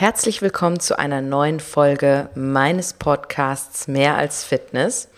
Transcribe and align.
Herzlich 0.00 0.40
willkommen 0.40 0.80
zu 0.80 0.98
einer 0.98 1.20
neuen 1.20 1.60
Folge 1.60 2.30
meines 2.34 2.94
Podcasts 2.94 3.86
Mehr 3.86 4.16
als 4.16 4.44
Fitness. 4.44 5.08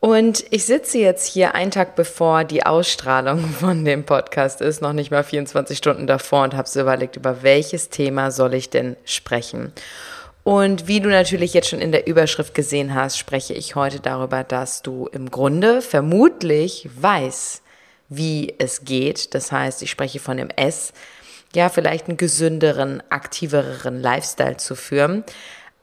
Und 0.00 0.42
ich 0.48 0.64
sitze 0.64 0.96
jetzt 0.96 1.26
hier 1.26 1.54
einen 1.54 1.70
Tag 1.70 1.94
bevor 1.94 2.44
die 2.44 2.64
Ausstrahlung 2.64 3.40
von 3.60 3.84
dem 3.84 4.04
Podcast 4.04 4.62
ist, 4.62 4.80
noch 4.80 4.94
nicht 4.94 5.10
mal 5.10 5.22
24 5.22 5.76
Stunden 5.76 6.06
davor 6.06 6.44
und 6.44 6.54
habe 6.54 6.66
so 6.66 6.80
überlegt, 6.80 7.16
über 7.16 7.42
welches 7.42 7.90
Thema 7.90 8.30
soll 8.30 8.54
ich 8.54 8.70
denn 8.70 8.96
sprechen. 9.04 9.70
Und 10.44 10.88
wie 10.88 11.00
du 11.00 11.10
natürlich 11.10 11.52
jetzt 11.52 11.68
schon 11.68 11.82
in 11.82 11.92
der 11.92 12.06
Überschrift 12.06 12.54
gesehen 12.54 12.94
hast, 12.94 13.18
spreche 13.18 13.52
ich 13.52 13.74
heute 13.74 14.00
darüber, 14.00 14.44
dass 14.44 14.80
du 14.80 15.10
im 15.12 15.30
Grunde 15.30 15.82
vermutlich 15.82 16.88
weißt, 16.96 17.60
wie 18.08 18.54
es 18.56 18.86
geht. 18.86 19.34
Das 19.34 19.52
heißt, 19.52 19.82
ich 19.82 19.90
spreche 19.90 20.20
von 20.20 20.38
dem 20.38 20.48
S, 20.48 20.94
ja, 21.54 21.68
vielleicht 21.68 22.08
einen 22.08 22.16
gesünderen, 22.16 23.02
aktiveren 23.10 24.00
Lifestyle 24.00 24.56
zu 24.56 24.74
führen. 24.74 25.24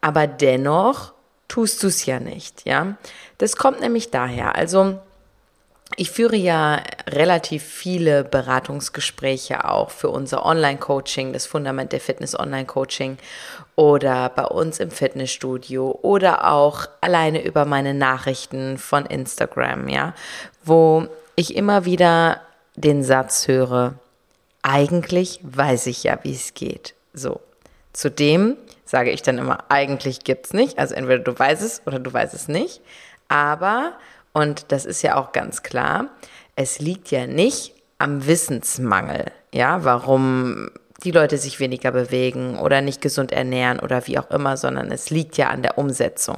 Aber 0.01 0.27
dennoch 0.27 1.13
tust 1.47 1.83
du 1.83 1.87
es 1.87 2.05
ja 2.05 2.19
nicht, 2.19 2.65
ja. 2.65 2.97
Das 3.37 3.55
kommt 3.55 3.81
nämlich 3.81 4.11
daher. 4.11 4.55
Also, 4.55 4.99
ich 5.97 6.09
führe 6.11 6.37
ja 6.37 6.81
relativ 7.07 7.63
viele 7.63 8.23
Beratungsgespräche 8.23 9.65
auch 9.69 9.89
für 9.89 10.09
unser 10.09 10.45
Online-Coaching, 10.45 11.33
das 11.33 11.45
Fundament 11.45 11.91
der 11.91 11.99
Fitness 11.99 12.39
Online-Coaching 12.39 13.17
oder 13.75 14.29
bei 14.29 14.45
uns 14.45 14.79
im 14.79 14.91
Fitnessstudio 14.91 15.99
oder 16.01 16.51
auch 16.51 16.87
alleine 17.01 17.43
über 17.43 17.65
meine 17.65 17.93
Nachrichten 17.93 18.77
von 18.77 19.05
Instagram, 19.05 19.89
ja, 19.89 20.13
wo 20.63 21.07
ich 21.35 21.55
immer 21.55 21.83
wieder 21.83 22.39
den 22.75 23.03
Satz 23.03 23.47
höre, 23.47 23.95
eigentlich 24.61 25.39
weiß 25.43 25.87
ich 25.87 26.03
ja, 26.03 26.19
wie 26.23 26.33
es 26.33 26.53
geht. 26.53 26.93
So. 27.13 27.41
Zudem 27.93 28.57
sage 28.85 29.11
ich 29.11 29.21
dann 29.21 29.37
immer, 29.37 29.65
eigentlich 29.69 30.23
gibt 30.23 30.47
es 30.47 30.53
nicht. 30.53 30.79
Also 30.79 30.95
entweder 30.95 31.19
du 31.19 31.37
weißt 31.37 31.61
es 31.61 31.81
oder 31.85 31.99
du 31.99 32.11
weißt 32.11 32.33
es 32.33 32.47
nicht. 32.47 32.81
Aber, 33.27 33.93
und 34.33 34.71
das 34.71 34.85
ist 34.85 35.01
ja 35.01 35.17
auch 35.17 35.31
ganz 35.31 35.63
klar, 35.63 36.09
es 36.55 36.79
liegt 36.79 37.11
ja 37.11 37.27
nicht 37.27 37.73
am 37.97 38.25
Wissensmangel, 38.27 39.25
ja, 39.53 39.83
warum 39.83 40.69
die 41.03 41.11
Leute 41.11 41.37
sich 41.37 41.59
weniger 41.59 41.91
bewegen 41.91 42.57
oder 42.59 42.81
nicht 42.81 43.01
gesund 43.01 43.31
ernähren 43.31 43.79
oder 43.79 44.05
wie 44.07 44.19
auch 44.19 44.29
immer, 44.29 44.57
sondern 44.57 44.91
es 44.91 45.09
liegt 45.09 45.37
ja 45.37 45.49
an 45.49 45.63
der 45.63 45.77
Umsetzung. 45.77 46.37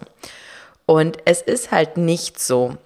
Und 0.86 1.18
es 1.26 1.42
ist 1.42 1.72
halt 1.72 1.98
nicht 1.98 2.40
so, 2.40 2.78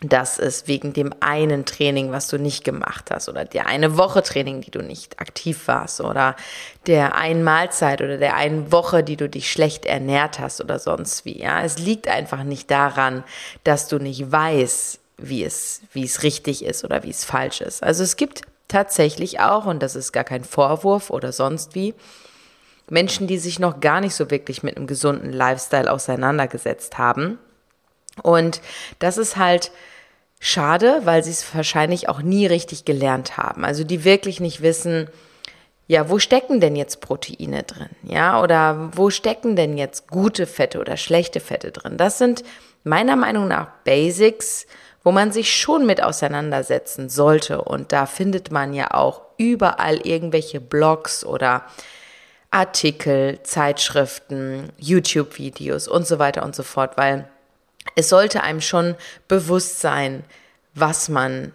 dass 0.00 0.38
es 0.38 0.66
wegen 0.66 0.92
dem 0.92 1.14
einen 1.20 1.64
Training, 1.64 2.10
was 2.10 2.28
du 2.28 2.38
nicht 2.38 2.64
gemacht 2.64 3.10
hast, 3.10 3.28
oder 3.28 3.44
der 3.44 3.66
eine 3.66 3.96
Woche 3.96 4.22
Training, 4.22 4.60
die 4.60 4.70
du 4.70 4.82
nicht 4.82 5.20
aktiv 5.20 5.66
warst, 5.66 6.00
oder 6.00 6.36
der 6.86 7.14
einen 7.16 7.42
Mahlzeit 7.42 8.02
oder 8.02 8.18
der 8.18 8.36
einen 8.36 8.72
Woche, 8.72 9.02
die 9.02 9.16
du 9.16 9.28
dich 9.28 9.50
schlecht 9.50 9.86
ernährt 9.86 10.38
hast 10.38 10.60
oder 10.60 10.78
sonst 10.78 11.24
wie. 11.24 11.40
Ja, 11.40 11.62
es 11.62 11.78
liegt 11.78 12.08
einfach 12.08 12.42
nicht 12.42 12.70
daran, 12.70 13.24
dass 13.62 13.88
du 13.88 13.98
nicht 13.98 14.30
weißt, 14.30 15.00
wie 15.18 15.44
es, 15.44 15.82
wie 15.92 16.04
es 16.04 16.22
richtig 16.22 16.64
ist 16.64 16.84
oder 16.84 17.02
wie 17.04 17.10
es 17.10 17.24
falsch 17.24 17.60
ist. 17.60 17.82
Also 17.82 18.02
es 18.02 18.16
gibt 18.16 18.42
tatsächlich 18.68 19.40
auch, 19.40 19.66
und 19.66 19.82
das 19.82 19.94
ist 19.96 20.12
gar 20.12 20.24
kein 20.24 20.44
Vorwurf 20.44 21.10
oder 21.10 21.32
sonst 21.32 21.74
wie, 21.74 21.94
Menschen, 22.90 23.26
die 23.26 23.38
sich 23.38 23.58
noch 23.58 23.80
gar 23.80 24.00
nicht 24.00 24.14
so 24.14 24.30
wirklich 24.30 24.62
mit 24.62 24.76
einem 24.76 24.86
gesunden 24.86 25.32
Lifestyle 25.32 25.90
auseinandergesetzt 25.90 26.98
haben. 26.98 27.38
Und 28.22 28.60
das 28.98 29.18
ist 29.18 29.36
halt 29.36 29.70
Schade, 30.46 31.00
weil 31.04 31.24
sie 31.24 31.30
es 31.30 31.54
wahrscheinlich 31.54 32.10
auch 32.10 32.20
nie 32.20 32.46
richtig 32.46 32.84
gelernt 32.84 33.38
haben. 33.38 33.64
Also 33.64 33.82
die 33.82 34.04
wirklich 34.04 34.40
nicht 34.40 34.60
wissen, 34.60 35.08
ja, 35.86 36.10
wo 36.10 36.18
stecken 36.18 36.60
denn 36.60 36.76
jetzt 36.76 37.00
Proteine 37.00 37.62
drin? 37.62 37.88
Ja, 38.02 38.42
oder 38.42 38.90
wo 38.94 39.08
stecken 39.08 39.56
denn 39.56 39.78
jetzt 39.78 40.08
gute 40.08 40.46
Fette 40.46 40.80
oder 40.80 40.98
schlechte 40.98 41.40
Fette 41.40 41.72
drin? 41.72 41.96
Das 41.96 42.18
sind 42.18 42.44
meiner 42.84 43.16
Meinung 43.16 43.48
nach 43.48 43.68
Basics, 43.84 44.66
wo 45.02 45.12
man 45.12 45.32
sich 45.32 45.50
schon 45.50 45.86
mit 45.86 46.02
auseinandersetzen 46.02 47.08
sollte. 47.08 47.62
Und 47.62 47.92
da 47.92 48.04
findet 48.04 48.50
man 48.50 48.74
ja 48.74 48.92
auch 48.92 49.22
überall 49.38 49.96
irgendwelche 50.06 50.60
Blogs 50.60 51.24
oder 51.24 51.64
Artikel, 52.50 53.42
Zeitschriften, 53.42 54.72
YouTube-Videos 54.78 55.88
und 55.88 56.06
so 56.06 56.18
weiter 56.18 56.44
und 56.44 56.54
so 56.54 56.62
fort, 56.62 56.98
weil 56.98 57.28
es 57.94 58.08
sollte 58.08 58.42
einem 58.42 58.60
schon 58.60 58.96
bewusst 59.28 59.80
sein, 59.80 60.24
was 60.74 61.08
man 61.08 61.52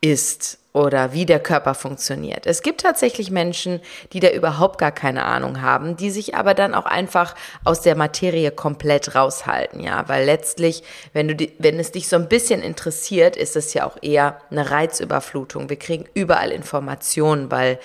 isst 0.00 0.58
oder 0.72 1.12
wie 1.12 1.26
der 1.26 1.38
Körper 1.38 1.74
funktioniert. 1.74 2.46
Es 2.46 2.62
gibt 2.62 2.80
tatsächlich 2.80 3.30
Menschen, 3.30 3.80
die 4.12 4.20
da 4.20 4.30
überhaupt 4.30 4.78
gar 4.78 4.90
keine 4.90 5.24
Ahnung 5.24 5.60
haben, 5.60 5.96
die 5.96 6.10
sich 6.10 6.34
aber 6.34 6.54
dann 6.54 6.74
auch 6.74 6.86
einfach 6.86 7.34
aus 7.62 7.82
der 7.82 7.94
Materie 7.94 8.50
komplett 8.50 9.14
raushalten, 9.14 9.80
ja, 9.80 10.08
weil 10.08 10.24
letztlich, 10.24 10.82
wenn 11.12 11.28
du 11.28 11.36
die, 11.36 11.52
wenn 11.58 11.78
es 11.78 11.92
dich 11.92 12.08
so 12.08 12.16
ein 12.16 12.28
bisschen 12.28 12.62
interessiert, 12.62 13.36
ist 13.36 13.54
es 13.54 13.74
ja 13.74 13.86
auch 13.86 13.98
eher 14.00 14.40
eine 14.50 14.70
Reizüberflutung. 14.70 15.68
Wir 15.68 15.78
kriegen 15.78 16.06
überall 16.14 16.50
Informationen, 16.50 17.50
weil 17.50 17.78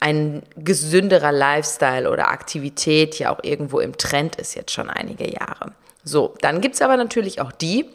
ein 0.00 0.42
gesünderer 0.56 1.30
Lifestyle 1.30 2.10
oder 2.10 2.28
Aktivität 2.28 3.18
ja 3.18 3.30
auch 3.30 3.44
irgendwo 3.44 3.78
im 3.80 3.96
Trend 3.96 4.36
ist 4.36 4.54
jetzt 4.54 4.72
schon 4.72 4.90
einige 4.90 5.30
Jahre. 5.30 5.72
So, 6.04 6.34
dann 6.40 6.60
gibt 6.60 6.74
es 6.74 6.82
aber 6.82 6.96
natürlich 6.96 7.40
auch 7.40 7.52
die, 7.52 7.86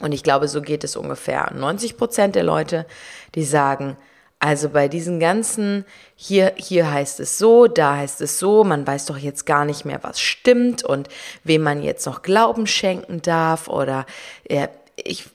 und 0.00 0.12
ich 0.12 0.22
glaube, 0.22 0.48
so 0.48 0.60
geht 0.60 0.82
es 0.82 0.96
ungefähr 0.96 1.52
90 1.54 1.96
Prozent 1.96 2.34
der 2.34 2.42
Leute, 2.42 2.86
die 3.34 3.44
sagen, 3.44 3.96
also 4.40 4.68
bei 4.68 4.88
diesen 4.88 5.20
ganzen, 5.20 5.84
hier, 6.16 6.52
hier 6.56 6.90
heißt 6.90 7.20
es 7.20 7.38
so, 7.38 7.66
da 7.66 7.96
heißt 7.96 8.20
es 8.20 8.38
so, 8.38 8.64
man 8.64 8.86
weiß 8.86 9.06
doch 9.06 9.16
jetzt 9.16 9.46
gar 9.46 9.64
nicht 9.64 9.84
mehr, 9.84 10.00
was 10.02 10.20
stimmt 10.20 10.84
und 10.84 11.08
wem 11.44 11.62
man 11.62 11.82
jetzt 11.82 12.04
noch 12.06 12.22
Glauben 12.22 12.66
schenken 12.66 13.22
darf 13.22 13.68
oder 13.68 14.04
äh, 14.44 14.68
ich 14.96 15.30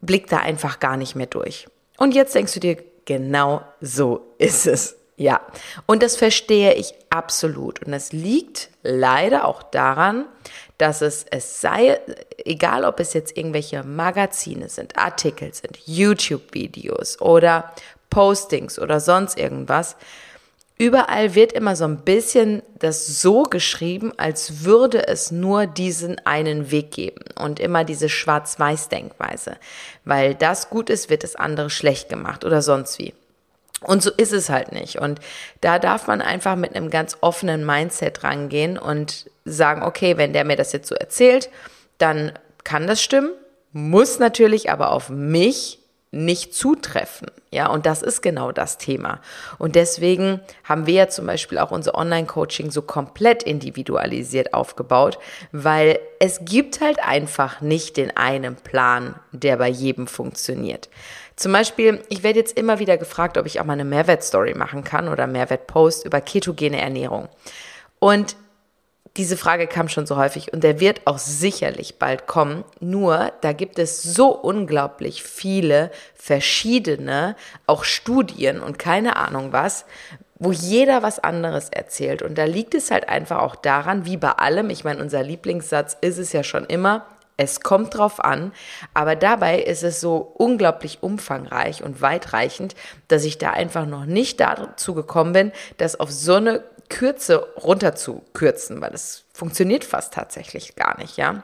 blick 0.00 0.28
da 0.28 0.38
einfach 0.38 0.80
gar 0.80 0.96
nicht 0.96 1.14
mehr 1.14 1.26
durch. 1.26 1.66
Und 1.98 2.14
jetzt 2.14 2.34
denkst 2.34 2.54
du 2.54 2.60
dir, 2.60 2.76
genau 3.04 3.62
so 3.80 4.34
ist 4.38 4.66
es. 4.66 4.96
Ja, 5.16 5.40
und 5.86 6.02
das 6.02 6.16
verstehe 6.16 6.74
ich 6.74 6.94
absolut. 7.10 7.84
Und 7.84 7.92
das 7.92 8.12
liegt 8.12 8.70
leider 8.82 9.46
auch 9.46 9.62
daran, 9.62 10.24
dass 10.78 11.02
es, 11.02 11.24
es 11.30 11.60
sei, 11.60 12.00
egal 12.44 12.84
ob 12.84 13.00
es 13.00 13.12
jetzt 13.12 13.36
irgendwelche 13.36 13.82
Magazine 13.84 14.68
sind, 14.68 14.96
Artikel 14.98 15.54
sind, 15.54 15.78
YouTube-Videos 15.86 17.20
oder 17.20 17.72
Postings 18.10 18.78
oder 18.78 19.00
sonst 19.00 19.38
irgendwas, 19.38 19.96
überall 20.76 21.34
wird 21.34 21.52
immer 21.52 21.76
so 21.76 21.84
ein 21.84 21.98
bisschen 21.98 22.62
das 22.78 23.20
so 23.20 23.44
geschrieben, 23.44 24.12
als 24.16 24.64
würde 24.64 25.06
es 25.06 25.30
nur 25.30 25.66
diesen 25.66 26.18
einen 26.26 26.70
Weg 26.70 26.90
geben 26.90 27.24
und 27.40 27.60
immer 27.60 27.84
diese 27.84 28.08
Schwarz-Weiß-Denkweise. 28.08 29.56
Weil 30.04 30.34
das 30.34 30.70
gut 30.70 30.90
ist, 30.90 31.08
wird 31.08 31.22
das 31.22 31.36
andere 31.36 31.70
schlecht 31.70 32.08
gemacht 32.08 32.44
oder 32.44 32.62
sonst 32.62 32.98
wie. 32.98 33.14
Und 33.84 34.02
so 34.02 34.10
ist 34.10 34.32
es 34.32 34.48
halt 34.48 34.72
nicht. 34.72 34.98
Und 34.98 35.20
da 35.60 35.78
darf 35.78 36.06
man 36.06 36.20
einfach 36.20 36.56
mit 36.56 36.74
einem 36.74 36.90
ganz 36.90 37.16
offenen 37.20 37.64
Mindset 37.64 38.24
rangehen 38.24 38.78
und 38.78 39.30
sagen, 39.44 39.82
okay, 39.82 40.16
wenn 40.16 40.32
der 40.32 40.44
mir 40.44 40.56
das 40.56 40.72
jetzt 40.72 40.88
so 40.88 40.94
erzählt, 40.94 41.50
dann 41.98 42.32
kann 42.64 42.86
das 42.86 43.02
stimmen, 43.02 43.30
muss 43.72 44.18
natürlich 44.18 44.70
aber 44.70 44.90
auf 44.90 45.10
mich 45.10 45.78
nicht 46.14 46.54
zutreffen. 46.54 47.28
Ja, 47.50 47.68
und 47.68 47.86
das 47.86 48.02
ist 48.02 48.22
genau 48.22 48.52
das 48.52 48.78
Thema. 48.78 49.20
Und 49.58 49.74
deswegen 49.74 50.40
haben 50.64 50.86
wir 50.86 50.94
ja 50.94 51.08
zum 51.08 51.26
Beispiel 51.26 51.58
auch 51.58 51.70
unser 51.70 51.94
Online-Coaching 51.94 52.70
so 52.70 52.82
komplett 52.82 53.42
individualisiert 53.42 54.54
aufgebaut, 54.54 55.18
weil 55.52 55.98
es 56.20 56.44
gibt 56.44 56.80
halt 56.80 57.00
einfach 57.00 57.60
nicht 57.60 57.96
den 57.96 58.16
einen 58.16 58.56
Plan, 58.56 59.16
der 59.32 59.56
bei 59.56 59.68
jedem 59.68 60.06
funktioniert. 60.06 60.88
Zum 61.36 61.52
Beispiel, 61.52 62.02
ich 62.08 62.22
werde 62.22 62.38
jetzt 62.38 62.56
immer 62.56 62.78
wieder 62.78 62.96
gefragt, 62.96 63.38
ob 63.38 63.46
ich 63.46 63.60
auch 63.60 63.64
mal 63.64 63.72
eine 63.72 63.84
Mehrwertstory 63.84 64.54
machen 64.54 64.84
kann 64.84 65.08
oder 65.08 65.26
Mehrwertpost 65.26 66.06
über 66.06 66.20
ketogene 66.20 66.80
Ernährung. 66.80 67.28
Und 67.98 68.36
diese 69.16 69.36
Frage 69.36 69.66
kam 69.66 69.88
schon 69.88 70.06
so 70.06 70.16
häufig 70.16 70.52
und 70.52 70.64
der 70.64 70.80
wird 70.80 71.02
auch 71.04 71.18
sicherlich 71.18 71.98
bald 71.98 72.26
kommen. 72.26 72.64
Nur, 72.80 73.32
da 73.42 73.52
gibt 73.52 73.78
es 73.78 74.02
so 74.02 74.28
unglaublich 74.28 75.22
viele 75.22 75.90
verschiedene, 76.14 77.36
auch 77.66 77.84
Studien 77.84 78.60
und 78.60 78.78
keine 78.78 79.16
Ahnung 79.16 79.52
was, 79.52 79.84
wo 80.36 80.50
jeder 80.50 81.02
was 81.02 81.20
anderes 81.20 81.68
erzählt. 81.68 82.22
Und 82.22 82.36
da 82.38 82.44
liegt 82.44 82.74
es 82.74 82.90
halt 82.90 83.08
einfach 83.08 83.38
auch 83.38 83.54
daran, 83.54 84.04
wie 84.04 84.16
bei 84.16 84.32
allem, 84.32 84.68
ich 84.70 84.82
meine, 84.82 85.00
unser 85.00 85.22
Lieblingssatz 85.22 85.96
ist 86.00 86.18
es 86.18 86.32
ja 86.32 86.42
schon 86.42 86.64
immer, 86.64 87.06
es 87.36 87.60
kommt 87.60 87.96
drauf 87.96 88.22
an, 88.22 88.52
aber 88.92 89.16
dabei 89.16 89.60
ist 89.60 89.82
es 89.82 90.00
so 90.00 90.16
unglaublich 90.16 91.02
umfangreich 91.02 91.82
und 91.82 92.00
weitreichend, 92.00 92.74
dass 93.08 93.24
ich 93.24 93.38
da 93.38 93.50
einfach 93.50 93.86
noch 93.86 94.04
nicht 94.04 94.40
dazu 94.40 94.94
gekommen 94.94 95.32
bin, 95.32 95.52
das 95.76 95.98
auf 95.98 96.12
so 96.12 96.34
eine 96.34 96.62
Kürze 96.88 97.46
runterzukürzen, 97.56 98.80
weil 98.80 98.94
es 98.94 99.24
funktioniert 99.32 99.84
fast 99.84 100.14
tatsächlich 100.14 100.76
gar 100.76 100.98
nicht, 100.98 101.16
ja. 101.16 101.42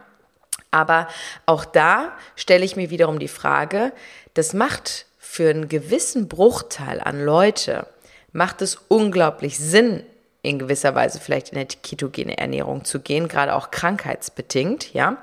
Aber 0.70 1.08
auch 1.46 1.64
da 1.64 2.12
stelle 2.36 2.64
ich 2.64 2.76
mir 2.76 2.90
wiederum 2.90 3.18
die 3.18 3.28
Frage, 3.28 3.92
das 4.34 4.52
macht 4.52 5.06
für 5.18 5.50
einen 5.50 5.68
gewissen 5.68 6.28
Bruchteil 6.28 7.00
an 7.00 7.24
Leute, 7.24 7.86
macht 8.32 8.62
es 8.62 8.76
unglaublich 8.88 9.58
Sinn, 9.58 10.04
in 10.42 10.58
gewisser 10.58 10.94
Weise 10.94 11.20
vielleicht 11.20 11.50
in 11.50 11.58
eine 11.58 11.66
ketogene 11.66 12.38
Ernährung 12.38 12.84
zu 12.84 13.00
gehen, 13.00 13.28
gerade 13.28 13.54
auch 13.54 13.70
krankheitsbedingt, 13.70 14.94
ja. 14.94 15.18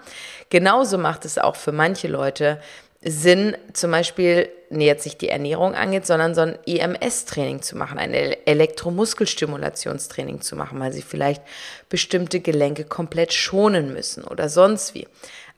Genauso 0.50 0.98
macht 0.98 1.26
es 1.26 1.38
auch 1.38 1.56
für 1.56 1.72
manche 1.72 2.08
Leute 2.08 2.60
Sinn, 3.02 3.56
zum 3.74 3.92
Beispiel, 3.92 4.50
nee, 4.70 4.88
jetzt 4.88 5.06
nicht 5.06 5.22
die 5.22 5.30
Ernährung 5.30 5.76
angeht, 5.76 6.08
sondern 6.08 6.34
so 6.34 6.42
ein 6.42 6.58
EMS-Training 6.66 7.62
zu 7.62 7.78
machen, 7.78 8.00
ein 8.00 8.12
Elektromuskelstimulationstraining 8.14 10.42
zu 10.42 10.56
machen, 10.56 10.80
weil 10.80 10.94
sie 10.94 11.04
vielleicht 11.04 11.44
bestimmte 11.90 12.40
Gelenke 12.40 12.86
komplett 12.86 13.34
schonen 13.34 13.94
müssen 13.94 14.24
oder 14.24 14.50
sonst 14.50 14.96
wie. 14.96 15.08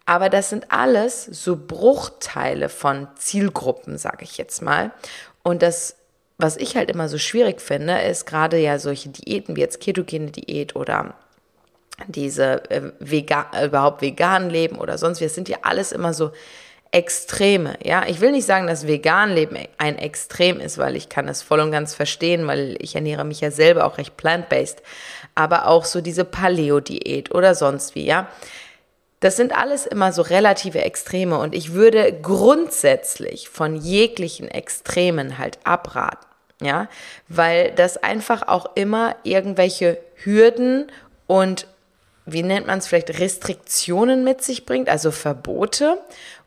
Aber 0.05 0.29
das 0.29 0.49
sind 0.49 0.69
alles 0.71 1.23
so 1.25 1.55
Bruchteile 1.55 2.67
von 2.67 3.07
Zielgruppen, 3.15 3.97
sage 3.97 4.23
ich 4.23 4.37
jetzt 4.37 4.61
mal. 4.61 4.91
Und 5.41 5.61
das, 5.61 5.95
was 6.39 6.57
ich 6.57 6.75
halt 6.75 6.89
immer 6.89 7.09
so 7.09 7.17
schwierig 7.17 7.61
finde, 7.61 7.99
ist 8.01 8.25
gerade 8.25 8.57
ja 8.57 8.79
solche 8.79 9.09
Diäten 9.09 9.55
wie 9.55 9.61
jetzt 9.61 9.81
ketogene 9.81 10.31
Diät 10.31 10.75
oder 10.75 11.13
diese 12.07 12.69
äh, 12.71 12.93
vegan, 12.99 13.45
überhaupt 13.63 14.01
vegan 14.01 14.49
leben 14.49 14.77
oder 14.77 14.97
sonst 14.97 15.19
wie, 15.19 15.25
das 15.25 15.35
sind 15.35 15.49
ja 15.49 15.57
alles 15.63 15.91
immer 15.91 16.13
so 16.13 16.31
Extreme. 16.91 17.77
Ja, 17.83 18.05
ich 18.07 18.19
will 18.19 18.31
nicht 18.31 18.47
sagen, 18.47 18.65
dass 18.65 18.87
Veganleben 18.87 19.59
ein 19.77 19.99
Extrem 19.99 20.59
ist, 20.59 20.79
weil 20.79 20.95
ich 20.95 21.07
kann 21.07 21.27
es 21.27 21.43
voll 21.43 21.59
und 21.59 21.71
ganz 21.71 21.93
verstehen, 21.93 22.47
weil 22.47 22.77
ich 22.79 22.95
ernähre 22.95 23.25
mich 23.25 23.41
ja 23.41 23.51
selber 23.51 23.85
auch 23.85 23.99
recht 23.99 24.17
plant-based. 24.17 24.81
Aber 25.35 25.67
auch 25.67 25.85
so 25.85 26.01
diese 26.01 26.25
Paleo-Diät 26.25 27.31
oder 27.31 27.53
sonst 27.53 27.93
wie, 27.93 28.05
ja. 28.05 28.27
Das 29.19 29.35
sind 29.35 29.55
alles 29.55 29.85
immer 29.85 30.13
so 30.13 30.23
relative 30.23 30.81
Extreme 30.81 31.37
und 31.37 31.53
ich 31.53 31.73
würde 31.73 32.17
grundsätzlich 32.21 33.49
von 33.49 33.75
jeglichen 33.75 34.47
Extremen 34.47 35.37
halt 35.37 35.59
abraten. 35.65 36.28
Ja, 36.61 36.89
weil 37.29 37.71
das 37.71 37.97
einfach 37.97 38.47
auch 38.47 38.75
immer 38.75 39.15
irgendwelche 39.23 39.97
Hürden 40.15 40.91
und 41.25 41.67
wie 42.25 42.43
nennt 42.43 42.67
man 42.67 42.79
es 42.79 42.87
vielleicht, 42.87 43.19
Restriktionen 43.19 44.23
mit 44.23 44.43
sich 44.43 44.65
bringt, 44.65 44.89
also 44.89 45.11
Verbote. 45.11 45.99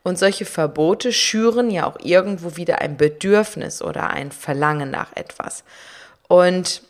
Und 0.04 0.18
solche 0.18 0.44
Verbote 0.44 1.12
schüren 1.12 1.70
ja 1.70 1.86
auch 1.86 1.98
irgendwo 2.00 2.56
wieder 2.56 2.80
ein 2.80 2.96
Bedürfnis 2.96 3.82
oder 3.82 4.10
ein 4.10 4.32
Verlangen 4.32 4.90
nach 4.90 5.14
etwas. 5.14 5.64
Und 6.28 6.82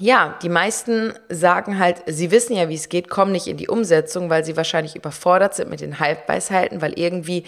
ja, 0.00 0.38
die 0.42 0.48
meisten 0.48 1.12
sagen 1.28 1.78
halt, 1.78 2.02
sie 2.06 2.30
wissen 2.30 2.56
ja, 2.56 2.68
wie 2.68 2.74
es 2.74 2.88
geht, 2.88 3.10
kommen 3.10 3.32
nicht 3.32 3.46
in 3.46 3.58
die 3.58 3.68
Umsetzung, 3.68 4.30
weil 4.30 4.44
sie 4.44 4.56
wahrscheinlich 4.56 4.96
überfordert 4.96 5.54
sind 5.54 5.70
mit 5.70 5.80
den 5.80 6.00
Halbweisheiten, 6.00 6.80
weil 6.80 6.98
irgendwie 6.98 7.44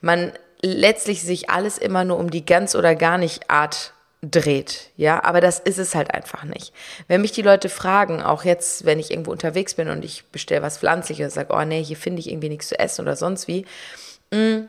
man 0.00 0.32
letztlich 0.62 1.22
sich 1.22 1.50
alles 1.50 1.78
immer 1.78 2.04
nur 2.04 2.18
um 2.18 2.30
die 2.30 2.44
ganz 2.44 2.74
oder 2.74 2.94
gar 2.94 3.18
nicht 3.18 3.50
Art 3.50 3.92
dreht, 4.22 4.90
ja, 4.96 5.24
aber 5.24 5.40
das 5.40 5.58
ist 5.58 5.78
es 5.78 5.94
halt 5.94 6.12
einfach 6.12 6.44
nicht. 6.44 6.74
Wenn 7.08 7.22
mich 7.22 7.32
die 7.32 7.42
Leute 7.42 7.70
fragen, 7.70 8.20
auch 8.20 8.44
jetzt, 8.44 8.84
wenn 8.84 8.98
ich 8.98 9.10
irgendwo 9.10 9.32
unterwegs 9.32 9.74
bin 9.74 9.88
und 9.88 10.04
ich 10.04 10.24
bestelle 10.26 10.60
was 10.60 10.78
Pflanzliches 10.78 11.24
und 11.24 11.30
sage, 11.30 11.54
oh 11.54 11.64
nee, 11.64 11.82
hier 11.82 11.96
finde 11.96 12.20
ich 12.20 12.30
irgendwie 12.30 12.50
nichts 12.50 12.68
zu 12.68 12.78
essen 12.78 13.02
oder 13.02 13.16
sonst 13.16 13.48
wie, 13.48 13.64
mh, 14.30 14.38
mm, 14.38 14.68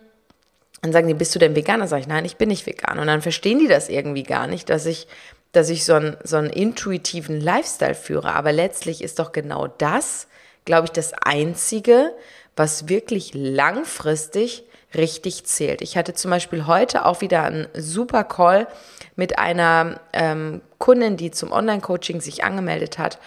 dann 0.81 0.93
sagen 0.93 1.07
die, 1.07 1.13
bist 1.13 1.35
du 1.35 1.39
denn 1.39 1.55
vegan? 1.55 1.79
Dann 1.79 1.87
sage 1.87 2.01
ich, 2.01 2.07
nein, 2.07 2.25
ich 2.25 2.37
bin 2.37 2.49
nicht 2.49 2.65
vegan. 2.65 2.97
Und 2.97 3.07
dann 3.07 3.21
verstehen 3.21 3.59
die 3.59 3.67
das 3.67 3.87
irgendwie 3.87 4.23
gar 4.23 4.47
nicht, 4.47 4.69
dass 4.69 4.87
ich, 4.87 5.07
dass 5.51 5.69
ich 5.69 5.85
so 5.85 5.93
einen, 5.93 6.17
so 6.23 6.37
einen 6.37 6.49
intuitiven 6.49 7.39
Lifestyle 7.39 7.93
führe. 7.93 8.33
Aber 8.33 8.51
letztlich 8.51 9.03
ist 9.03 9.19
doch 9.19 9.31
genau 9.31 9.67
das, 9.67 10.27
glaube 10.65 10.85
ich, 10.85 10.91
das 10.91 11.13
Einzige, 11.13 12.15
was 12.55 12.89
wirklich 12.89 13.31
langfristig 13.33 14.63
richtig 14.95 15.45
zählt. 15.45 15.81
Ich 15.81 15.97
hatte 15.97 16.13
zum 16.13 16.31
Beispiel 16.31 16.67
heute 16.67 17.05
auch 17.05 17.21
wieder 17.21 17.43
einen 17.43 17.67
super 17.73 18.23
Call 18.23 18.67
mit 19.15 19.39
einer 19.39 19.99
ähm, 20.13 20.61
Kundin, 20.77 21.17
die 21.17 21.31
zum 21.31 21.51
Online-Coaching 21.51 22.21
sich 22.21 22.43
angemeldet 22.43 22.97
hat 22.97 23.19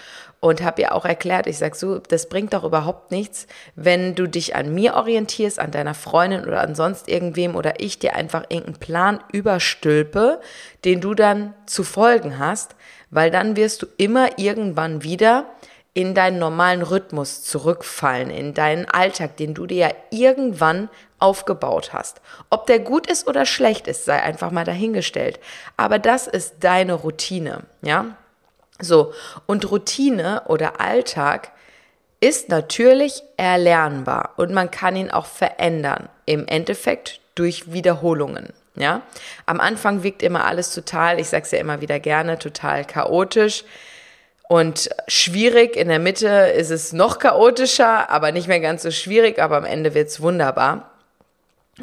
und 0.44 0.62
habe 0.62 0.82
ihr 0.82 0.94
auch 0.94 1.06
erklärt, 1.06 1.46
ich 1.46 1.56
sage 1.56 1.74
so, 1.74 1.98
das 2.00 2.28
bringt 2.28 2.52
doch 2.52 2.64
überhaupt 2.64 3.10
nichts, 3.10 3.46
wenn 3.76 4.14
du 4.14 4.26
dich 4.26 4.54
an 4.54 4.74
mir 4.74 4.94
orientierst, 4.94 5.58
an 5.58 5.70
deiner 5.70 5.94
Freundin 5.94 6.44
oder 6.44 6.60
an 6.60 6.74
sonst 6.74 7.08
irgendwem 7.08 7.56
oder 7.56 7.80
ich 7.80 7.98
dir 7.98 8.14
einfach 8.14 8.42
irgendeinen 8.50 8.78
Plan 8.78 9.20
überstülpe, 9.32 10.42
den 10.84 11.00
du 11.00 11.14
dann 11.14 11.54
zu 11.64 11.82
folgen 11.82 12.38
hast, 12.38 12.76
weil 13.10 13.30
dann 13.30 13.56
wirst 13.56 13.80
du 13.80 13.86
immer 13.96 14.38
irgendwann 14.38 15.02
wieder 15.02 15.46
in 15.94 16.14
deinen 16.14 16.40
normalen 16.40 16.82
Rhythmus 16.82 17.42
zurückfallen, 17.44 18.28
in 18.28 18.52
deinen 18.52 18.84
Alltag, 18.84 19.38
den 19.38 19.54
du 19.54 19.64
dir 19.64 19.78
ja 19.78 19.90
irgendwann 20.10 20.90
aufgebaut 21.24 21.94
hast. 21.94 22.20
Ob 22.50 22.66
der 22.66 22.78
gut 22.78 23.10
ist 23.10 23.26
oder 23.26 23.46
schlecht 23.46 23.88
ist, 23.88 24.04
sei 24.04 24.22
einfach 24.22 24.50
mal 24.50 24.66
dahingestellt. 24.66 25.40
Aber 25.78 25.98
das 25.98 26.26
ist 26.26 26.56
deine 26.60 26.92
Routine, 26.92 27.62
ja? 27.80 28.16
So. 28.78 29.14
Und 29.46 29.70
Routine 29.70 30.42
oder 30.46 30.80
Alltag 30.80 31.52
ist 32.20 32.50
natürlich 32.50 33.22
erlernbar 33.38 34.32
und 34.36 34.52
man 34.52 34.70
kann 34.70 34.96
ihn 34.96 35.10
auch 35.10 35.26
verändern. 35.26 36.08
Im 36.26 36.46
Endeffekt 36.46 37.20
durch 37.34 37.72
Wiederholungen. 37.72 38.52
Ja, 38.76 39.02
am 39.46 39.60
Anfang 39.60 40.02
wirkt 40.02 40.22
immer 40.22 40.44
alles 40.44 40.74
total, 40.74 41.20
ich 41.20 41.28
sag's 41.28 41.52
ja 41.52 41.58
immer 41.58 41.80
wieder 41.80 42.00
gerne, 42.00 42.40
total 42.40 42.84
chaotisch 42.84 43.62
und 44.48 44.90
schwierig. 45.06 45.76
In 45.76 45.88
der 45.88 46.00
Mitte 46.00 46.28
ist 46.28 46.70
es 46.70 46.92
noch 46.92 47.20
chaotischer, 47.20 48.10
aber 48.10 48.32
nicht 48.32 48.48
mehr 48.48 48.58
ganz 48.58 48.82
so 48.82 48.90
schwierig, 48.90 49.38
aber 49.38 49.56
am 49.58 49.64
Ende 49.64 49.94
wird's 49.94 50.20
wunderbar. 50.20 50.93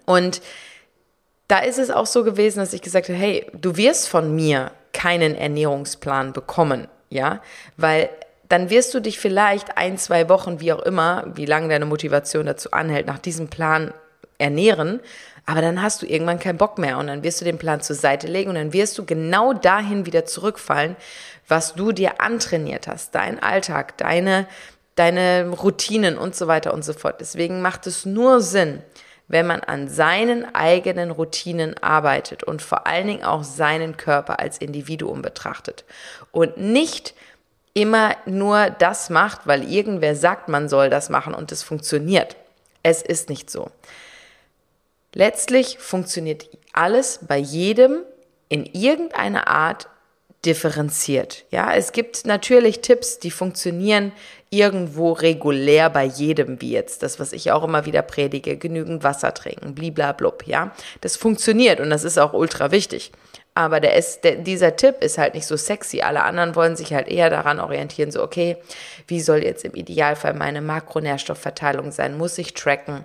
Und 0.05 0.41
da 1.47 1.59
ist 1.59 1.79
es 1.79 1.91
auch 1.91 2.05
so 2.05 2.23
gewesen, 2.23 2.59
dass 2.59 2.73
ich 2.73 2.81
gesagt 2.81 3.09
habe, 3.09 3.17
hey, 3.17 3.45
du 3.53 3.75
wirst 3.75 4.07
von 4.07 4.33
mir 4.35 4.71
keinen 4.93 5.35
Ernährungsplan 5.35 6.33
bekommen, 6.33 6.88
ja, 7.09 7.41
weil 7.77 8.09
dann 8.47 8.69
wirst 8.69 8.93
du 8.93 8.99
dich 8.99 9.19
vielleicht 9.19 9.77
ein, 9.77 9.97
zwei 9.97 10.27
Wochen, 10.27 10.59
wie 10.59 10.73
auch 10.73 10.81
immer, 10.81 11.25
wie 11.35 11.45
lange 11.45 11.69
deine 11.69 11.85
Motivation 11.85 12.45
dazu 12.45 12.71
anhält, 12.71 13.07
nach 13.07 13.19
diesem 13.19 13.47
Plan 13.47 13.93
ernähren. 14.38 14.99
Aber 15.45 15.61
dann 15.61 15.81
hast 15.81 16.01
du 16.01 16.05
irgendwann 16.05 16.39
keinen 16.39 16.57
Bock 16.57 16.77
mehr 16.77 16.97
und 16.97 17.07
dann 17.07 17.23
wirst 17.23 17.41
du 17.41 17.45
den 17.45 17.57
Plan 17.57 17.81
zur 17.81 17.95
Seite 17.95 18.27
legen 18.27 18.49
und 18.49 18.55
dann 18.55 18.73
wirst 18.73 18.97
du 18.97 19.05
genau 19.05 19.53
dahin 19.53 20.05
wieder 20.05 20.25
zurückfallen, 20.25 20.95
was 21.47 21.75
du 21.75 21.91
dir 21.91 22.21
antrainiert 22.21 22.88
hast, 22.88 23.15
dein 23.15 23.41
Alltag, 23.41 23.97
deine, 23.97 24.47
deine 24.95 25.49
Routinen 25.49 26.17
und 26.17 26.35
so 26.35 26.47
weiter 26.47 26.73
und 26.73 26.83
so 26.83 26.93
fort. 26.93 27.21
Deswegen 27.21 27.61
macht 27.61 27.88
es 27.88 28.05
nur 28.05 28.41
Sinn, 28.41 28.81
wenn 29.31 29.48
man 29.48 29.62
an 29.62 29.88
seinen 29.88 30.54
eigenen 30.54 31.10
Routinen 31.10 31.81
arbeitet 31.81 32.44
und 32.44 32.62
vor 32.62 32.86
allen 32.86 33.07
Dingen 33.07 33.24
auch 33.24 33.44
seinen 33.44 33.95
Körper 33.95 34.39
als 34.39 34.57
Individuum 34.57 35.22
betrachtet 35.22 35.86
und 36.31 36.57
nicht 36.57 37.13
immer 37.74 38.18
nur 38.25 38.69
das 38.69 39.10
macht, 39.10 39.48
weil 39.48 39.63
irgendwer 39.72 40.17
sagt, 40.17 40.50
man 40.50 40.67
soll 40.67 40.89
das 40.89 41.10
machen 41.10 41.34
und 41.34 41.53
es 41.53 41.63
funktioniert. 41.63 42.36
Es 42.84 43.01
ist 43.01 43.29
nicht 43.29 43.50
so. 43.50 43.72
Letztlich 45.13 45.77
funktioniert 45.79 46.50
alles 46.74 47.20
bei 47.25 47.38
jedem 47.38 48.00
in 48.50 48.65
irgendeiner 48.65 49.48
Art 49.48 49.88
differenziert. 50.45 51.45
Ja, 51.51 51.74
es 51.74 51.91
gibt 51.91 52.25
natürlich 52.25 52.81
Tipps, 52.81 53.19
die 53.19 53.31
funktionieren 53.31 54.12
irgendwo 54.50 55.13
regulär 55.13 55.89
bei 55.89 56.03
jedem, 56.03 56.60
wie 56.62 56.71
jetzt 56.71 57.03
das, 57.03 57.19
was 57.19 57.31
ich 57.31 57.51
auch 57.51 57.63
immer 57.63 57.86
wieder 57.86 58.01
predige, 58.01 58.57
genügend 58.57 59.03
Wasser 59.03 59.33
trinken, 59.33 59.75
bliblablub, 59.75 60.45
ja. 60.45 60.71
Das 61.00 61.15
funktioniert 61.15 61.79
und 61.79 61.89
das 61.89 62.03
ist 62.03 62.17
auch 62.17 62.33
ultra 62.33 62.71
wichtig. 62.71 63.12
Aber 63.53 63.79
der 63.79 63.95
ist, 63.95 64.24
der, 64.24 64.36
dieser 64.38 64.75
Tipp 64.75 65.01
ist 65.01 65.17
halt 65.17 65.33
nicht 65.33 65.45
so 65.45 65.57
sexy. 65.57 66.01
Alle 66.01 66.24
anderen 66.24 66.55
wollen 66.55 66.75
sich 66.75 66.93
halt 66.93 67.07
eher 67.07 67.29
daran 67.29 67.60
orientieren, 67.60 68.12
so, 68.12 68.24
okay, 68.24 68.57
wie 69.07 69.21
soll 69.21 69.43
jetzt 69.43 69.65
im 69.65 69.75
Idealfall 69.75 70.33
meine 70.33 70.62
Makronährstoffverteilung 70.62 71.91
sein? 71.91 72.17
Muss 72.17 72.38
ich 72.38 72.53
tracken? 72.53 73.03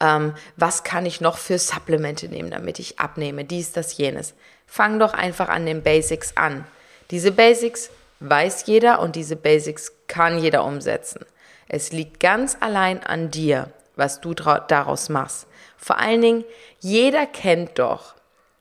Ähm, 0.00 0.34
was 0.56 0.82
kann 0.82 1.06
ich 1.06 1.20
noch 1.20 1.38
für 1.38 1.58
Supplemente 1.58 2.28
nehmen, 2.28 2.50
damit 2.50 2.78
ich 2.78 2.98
abnehme? 2.98 3.44
Dies, 3.44 3.72
das, 3.72 3.96
jenes. 3.96 4.34
Fang 4.66 4.98
doch 4.98 5.14
einfach 5.14 5.48
an 5.48 5.66
den 5.66 5.82
Basics 5.82 6.36
an. 6.36 6.66
Diese 7.10 7.32
Basics 7.32 7.90
weiß 8.20 8.66
jeder 8.66 9.00
und 9.00 9.16
diese 9.16 9.36
Basics 9.36 9.92
kann 10.08 10.38
jeder 10.38 10.64
umsetzen. 10.64 11.24
Es 11.68 11.92
liegt 11.92 12.20
ganz 12.20 12.56
allein 12.60 13.02
an 13.02 13.30
dir, 13.30 13.70
was 13.96 14.20
du 14.20 14.34
daraus 14.34 15.08
machst. 15.08 15.46
Vor 15.76 15.98
allen 15.98 16.22
Dingen, 16.22 16.44
jeder 16.80 17.26
kennt 17.26 17.78
doch 17.78 18.14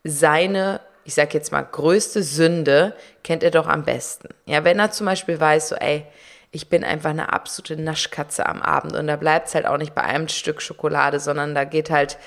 seine, 0.03 0.81
ich 1.05 1.13
sag 1.13 1.33
jetzt 1.33 1.51
mal, 1.51 1.63
größte 1.63 2.23
Sünde, 2.23 2.95
kennt 3.23 3.43
er 3.43 3.51
doch 3.51 3.67
am 3.67 3.83
besten. 3.83 4.29
Ja, 4.45 4.63
wenn 4.63 4.79
er 4.79 4.91
zum 4.91 5.05
Beispiel 5.05 5.39
weiß, 5.39 5.69
so, 5.69 5.75
ey, 5.75 6.05
ich 6.51 6.69
bin 6.69 6.83
einfach 6.83 7.09
eine 7.09 7.33
absolute 7.33 7.81
Naschkatze 7.81 8.45
am 8.45 8.61
Abend 8.61 8.95
und 8.95 9.07
da 9.07 9.15
bleibt 9.15 9.47
es 9.47 9.55
halt 9.55 9.65
auch 9.65 9.77
nicht 9.77 9.95
bei 9.95 10.03
einem 10.03 10.27
Stück 10.27 10.61
Schokolade, 10.61 11.19
sondern 11.19 11.55
da 11.55 11.63
geht 11.63 11.89
halt 11.89 12.17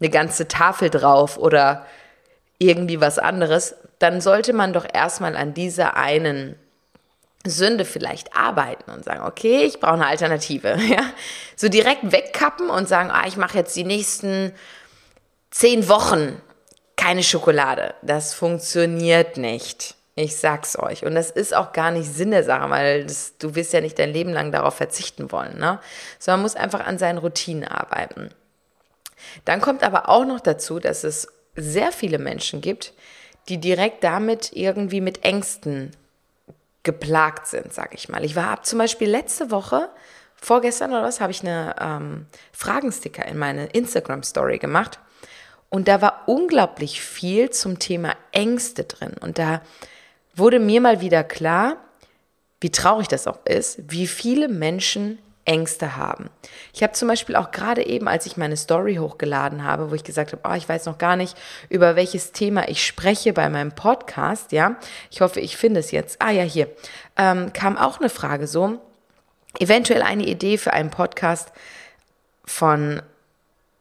eine 0.00 0.08
ganze 0.08 0.48
Tafel 0.48 0.88
drauf 0.88 1.36
oder 1.36 1.84
irgendwie 2.58 3.00
was 3.00 3.18
anderes, 3.18 3.76
dann 3.98 4.20
sollte 4.20 4.52
man 4.52 4.72
doch 4.72 4.86
erstmal 4.92 5.36
an 5.36 5.54
dieser 5.54 5.96
einen 5.96 6.56
Sünde 7.46 7.84
vielleicht 7.84 8.36
arbeiten 8.36 8.90
und 8.90 9.04
sagen, 9.04 9.22
okay, 9.24 9.64
ich 9.64 9.80
brauche 9.80 9.94
eine 9.94 10.06
Alternative. 10.06 10.76
Ja? 10.88 11.02
So 11.56 11.68
direkt 11.68 12.12
wegkappen 12.12 12.70
und 12.70 12.88
sagen, 12.88 13.10
ah, 13.10 13.26
ich 13.26 13.36
mache 13.36 13.58
jetzt 13.58 13.74
die 13.76 13.84
nächsten 13.84 14.52
zehn 15.50 15.88
Wochen 15.88 16.40
keine 16.96 17.22
Schokolade. 17.22 17.94
Das 18.02 18.34
funktioniert 18.34 19.36
nicht. 19.36 19.94
Ich 20.14 20.36
sag's 20.36 20.76
euch. 20.76 21.04
Und 21.04 21.14
das 21.14 21.30
ist 21.30 21.54
auch 21.54 21.72
gar 21.72 21.92
nicht 21.92 22.12
Sinn 22.12 22.32
der 22.32 22.42
Sache, 22.42 22.68
weil 22.70 23.04
das, 23.04 23.38
du 23.38 23.54
wirst 23.54 23.72
ja 23.72 23.80
nicht 23.80 23.98
dein 24.00 24.12
Leben 24.12 24.32
lang 24.32 24.50
darauf 24.50 24.74
verzichten 24.74 25.30
wollen, 25.30 25.58
ne? 25.58 25.78
Sondern 26.18 26.40
man 26.40 26.42
muss 26.42 26.56
einfach 26.56 26.84
an 26.84 26.98
seinen 26.98 27.18
Routinen 27.18 27.68
arbeiten. 27.68 28.30
Dann 29.44 29.60
kommt 29.60 29.84
aber 29.84 30.08
auch 30.08 30.24
noch 30.24 30.40
dazu, 30.40 30.80
dass 30.80 31.04
es 31.04 31.28
sehr 31.60 31.92
viele 31.92 32.18
Menschen 32.18 32.60
gibt, 32.60 32.92
die 33.48 33.58
direkt 33.58 34.04
damit 34.04 34.52
irgendwie 34.52 35.00
mit 35.00 35.24
Ängsten 35.24 35.92
geplagt 36.82 37.46
sind, 37.46 37.72
sag 37.72 37.94
ich 37.94 38.08
mal. 38.08 38.24
Ich 38.24 38.36
war 38.36 38.48
ab 38.48 38.66
zum 38.66 38.78
Beispiel 38.78 39.08
letzte 39.08 39.50
Woche, 39.50 39.90
vorgestern 40.36 40.90
oder 40.90 41.02
was, 41.02 41.20
habe 41.20 41.32
ich 41.32 41.42
eine 41.42 41.74
ähm, 41.80 42.26
Fragensticker 42.52 43.26
in 43.26 43.38
meine 43.38 43.66
Instagram-Story 43.66 44.58
gemacht. 44.58 44.98
Und 45.70 45.88
da 45.88 46.00
war 46.00 46.22
unglaublich 46.26 47.02
viel 47.02 47.50
zum 47.50 47.78
Thema 47.78 48.14
Ängste 48.32 48.84
drin. 48.84 49.14
Und 49.20 49.38
da 49.38 49.60
wurde 50.34 50.60
mir 50.60 50.80
mal 50.80 51.00
wieder 51.00 51.24
klar, 51.24 51.76
wie 52.60 52.70
traurig 52.70 53.08
das 53.08 53.26
auch 53.26 53.44
ist, 53.44 53.90
wie 53.90 54.06
viele 54.06 54.48
Menschen 54.48 55.18
Ängste 55.48 55.96
haben. 55.96 56.28
Ich 56.74 56.82
habe 56.82 56.92
zum 56.92 57.08
Beispiel 57.08 57.34
auch 57.34 57.50
gerade 57.50 57.84
eben, 57.84 58.06
als 58.06 58.26
ich 58.26 58.36
meine 58.36 58.56
Story 58.56 58.96
hochgeladen 58.96 59.64
habe, 59.64 59.90
wo 59.90 59.94
ich 59.94 60.04
gesagt 60.04 60.32
habe, 60.32 60.42
oh, 60.46 60.54
ich 60.54 60.68
weiß 60.68 60.84
noch 60.84 60.98
gar 60.98 61.16
nicht, 61.16 61.36
über 61.70 61.96
welches 61.96 62.32
Thema 62.32 62.68
ich 62.68 62.86
spreche 62.86 63.32
bei 63.32 63.48
meinem 63.48 63.72
Podcast, 63.72 64.52
ja, 64.52 64.76
ich 65.10 65.22
hoffe, 65.22 65.40
ich 65.40 65.56
finde 65.56 65.80
es 65.80 65.90
jetzt. 65.90 66.20
Ah 66.20 66.30
ja, 66.30 66.42
hier 66.42 66.68
ähm, 67.16 67.52
kam 67.54 67.78
auch 67.78 67.98
eine 67.98 68.10
Frage 68.10 68.46
so, 68.46 68.78
eventuell 69.58 70.02
eine 70.02 70.26
Idee 70.26 70.58
für 70.58 70.74
einen 70.74 70.90
Podcast 70.90 71.50
von 72.44 73.00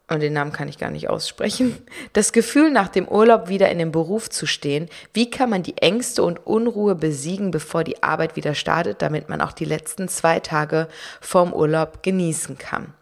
und 0.10 0.22
den 0.22 0.34
Namen 0.34 0.54
kann 0.54 0.70
ich 0.70 0.78
gar 0.78 0.90
nicht 0.90 1.10
aussprechen, 1.10 1.78
das 2.14 2.32
Gefühl 2.32 2.72
nach 2.72 2.88
dem 2.88 3.08
Urlaub 3.08 3.50
wieder 3.50 3.70
in 3.70 3.78
dem 3.78 3.92
Beruf 3.92 4.30
zu 4.30 4.46
stehen, 4.46 4.90
wie 5.14 5.30
kann 5.30 5.50
man 5.50 5.64
die 5.64 5.78
Ängste 5.78 6.24
und 6.24 6.46
Unruhe 6.48 6.96
besiegen, 6.96 7.52
bevor 7.52 7.84
die 7.84 8.02
Arbeit 8.04 8.36
wieder 8.38 8.56
startet, 8.56 9.02
damit 9.02 9.28
man 9.28 9.42
auch 9.42 9.52
die 9.52 9.66
letzten 9.66 10.08
zwei 10.08 10.40
Tage 10.40 10.88
vorm 11.20 11.52
Urlaub 11.52 12.04
genießen 12.04 12.58
kann. 12.58 12.94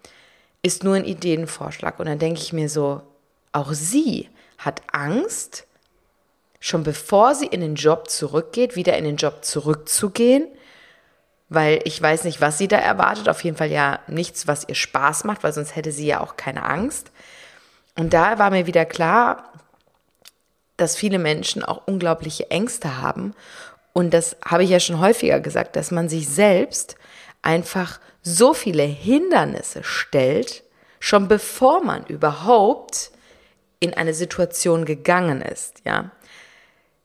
Ist 0.64 0.84
nur 0.84 0.96
ein 0.96 1.06
Ideenvorschlag. 1.06 2.00
Und 2.00 2.08
dann 2.08 2.18
denke 2.18 2.42
ich 2.42 2.54
mir 2.54 2.70
so, 2.70 3.02
auch 3.52 3.74
sie 3.74 4.30
hat 4.58 4.82
Angst, 4.92 5.68
schon 6.60 6.82
bevor 6.82 7.36
sie 7.36 7.46
in 7.46 7.62
den 7.62 7.76
Job 7.76 8.10
zurückgeht, 8.10 8.76
wieder 8.76 8.98
in 8.98 9.04
den 9.04 9.18
Job 9.18 9.46
zurückzugehen 9.46 10.48
weil 11.56 11.80
ich 11.86 12.00
weiß 12.00 12.26
nicht, 12.26 12.42
was 12.42 12.58
sie 12.58 12.68
da 12.68 12.78
erwartet. 12.78 13.30
Auf 13.30 13.44
jeden 13.44 13.58
Fall 13.58 13.72
ja 13.72 14.00
nichts, 14.08 14.48
was 14.48 14.68
ihr 14.68 14.76
Spaß 14.76 15.24
macht, 15.24 15.44
weil 15.44 15.54
sonst 15.54 15.76
hätte 15.76 15.92
sie 15.92 16.06
ja 16.06 16.22
auch 16.22 16.36
keine 16.36 16.64
Angst. 16.64 17.12
Und 17.98 18.14
da 18.14 18.38
war 18.38 18.52
mir 18.52 18.68
wieder 18.68 18.86
klar, 18.86 19.52
dass 20.78 20.96
viele 20.96 21.18
Menschen 21.18 21.64
auch 21.64 21.88
unglaubliche 21.88 22.52
Ängste 22.52 23.02
haben. 23.02 23.34
Und 23.94 24.14
das 24.14 24.36
habe 24.46 24.64
ich 24.64 24.70
ja 24.70 24.80
schon 24.80 25.00
häufiger 25.00 25.40
gesagt, 25.40 25.76
dass 25.78 25.90
man 25.90 26.10
sich 26.10 26.28
selbst 26.28 26.96
einfach 27.42 28.00
so 28.22 28.54
viele 28.54 28.84
Hindernisse 28.84 29.84
stellt, 29.84 30.64
schon 31.00 31.28
bevor 31.28 31.84
man 31.84 32.06
überhaupt 32.08 33.12
in 33.80 33.94
eine 33.94 34.14
Situation 34.14 34.86
gegangen 34.86 35.42
ist, 35.42 35.82
ja. 35.86 36.12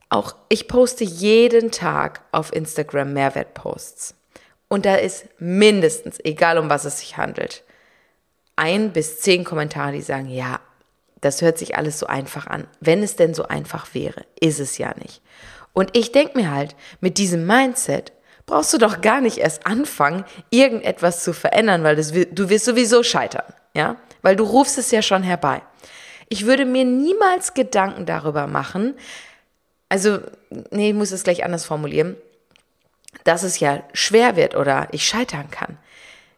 Auch 0.08 0.34
ich 0.48 0.66
poste 0.66 1.04
jeden 1.04 1.70
Tag 1.70 2.22
auf 2.32 2.52
Instagram 2.52 3.12
Mehrwertposts. 3.12 4.16
Und 4.72 4.86
da 4.86 4.94
ist 4.94 5.26
mindestens, 5.40 6.20
egal 6.22 6.56
um 6.56 6.70
was 6.70 6.84
es 6.84 7.00
sich 7.00 7.16
handelt, 7.16 7.64
ein 8.54 8.92
bis 8.92 9.20
zehn 9.20 9.42
Kommentare, 9.42 9.92
die 9.92 10.00
sagen, 10.00 10.28
ja, 10.30 10.60
das 11.20 11.42
hört 11.42 11.58
sich 11.58 11.76
alles 11.76 11.98
so 11.98 12.06
einfach 12.06 12.46
an. 12.46 12.68
Wenn 12.78 13.02
es 13.02 13.16
denn 13.16 13.34
so 13.34 13.48
einfach 13.48 13.94
wäre, 13.94 14.24
ist 14.40 14.60
es 14.60 14.78
ja 14.78 14.94
nicht. 14.96 15.22
Und 15.72 15.96
ich 15.96 16.12
denke 16.12 16.38
mir 16.38 16.52
halt, 16.52 16.76
mit 17.00 17.18
diesem 17.18 17.46
Mindset 17.46 18.12
brauchst 18.46 18.72
du 18.72 18.78
doch 18.78 19.00
gar 19.00 19.20
nicht 19.20 19.38
erst 19.38 19.66
anfangen, 19.66 20.24
irgendetwas 20.50 21.24
zu 21.24 21.32
verändern, 21.32 21.82
weil 21.82 21.96
das, 21.96 22.12
du 22.12 22.48
wirst 22.48 22.64
sowieso 22.64 23.02
scheitern, 23.02 23.52
ja? 23.74 23.96
Weil 24.22 24.36
du 24.36 24.44
rufst 24.44 24.78
es 24.78 24.92
ja 24.92 25.02
schon 25.02 25.24
herbei. 25.24 25.62
Ich 26.28 26.46
würde 26.46 26.64
mir 26.64 26.84
niemals 26.84 27.54
Gedanken 27.54 28.06
darüber 28.06 28.46
machen, 28.46 28.94
also, 29.88 30.20
nee, 30.70 30.90
ich 30.90 30.94
muss 30.94 31.10
es 31.10 31.24
gleich 31.24 31.44
anders 31.44 31.64
formulieren 31.64 32.16
dass 33.24 33.42
es 33.42 33.60
ja 33.60 33.82
schwer 33.92 34.36
wird 34.36 34.54
oder 34.54 34.88
ich 34.92 35.06
scheitern 35.06 35.50
kann. 35.50 35.78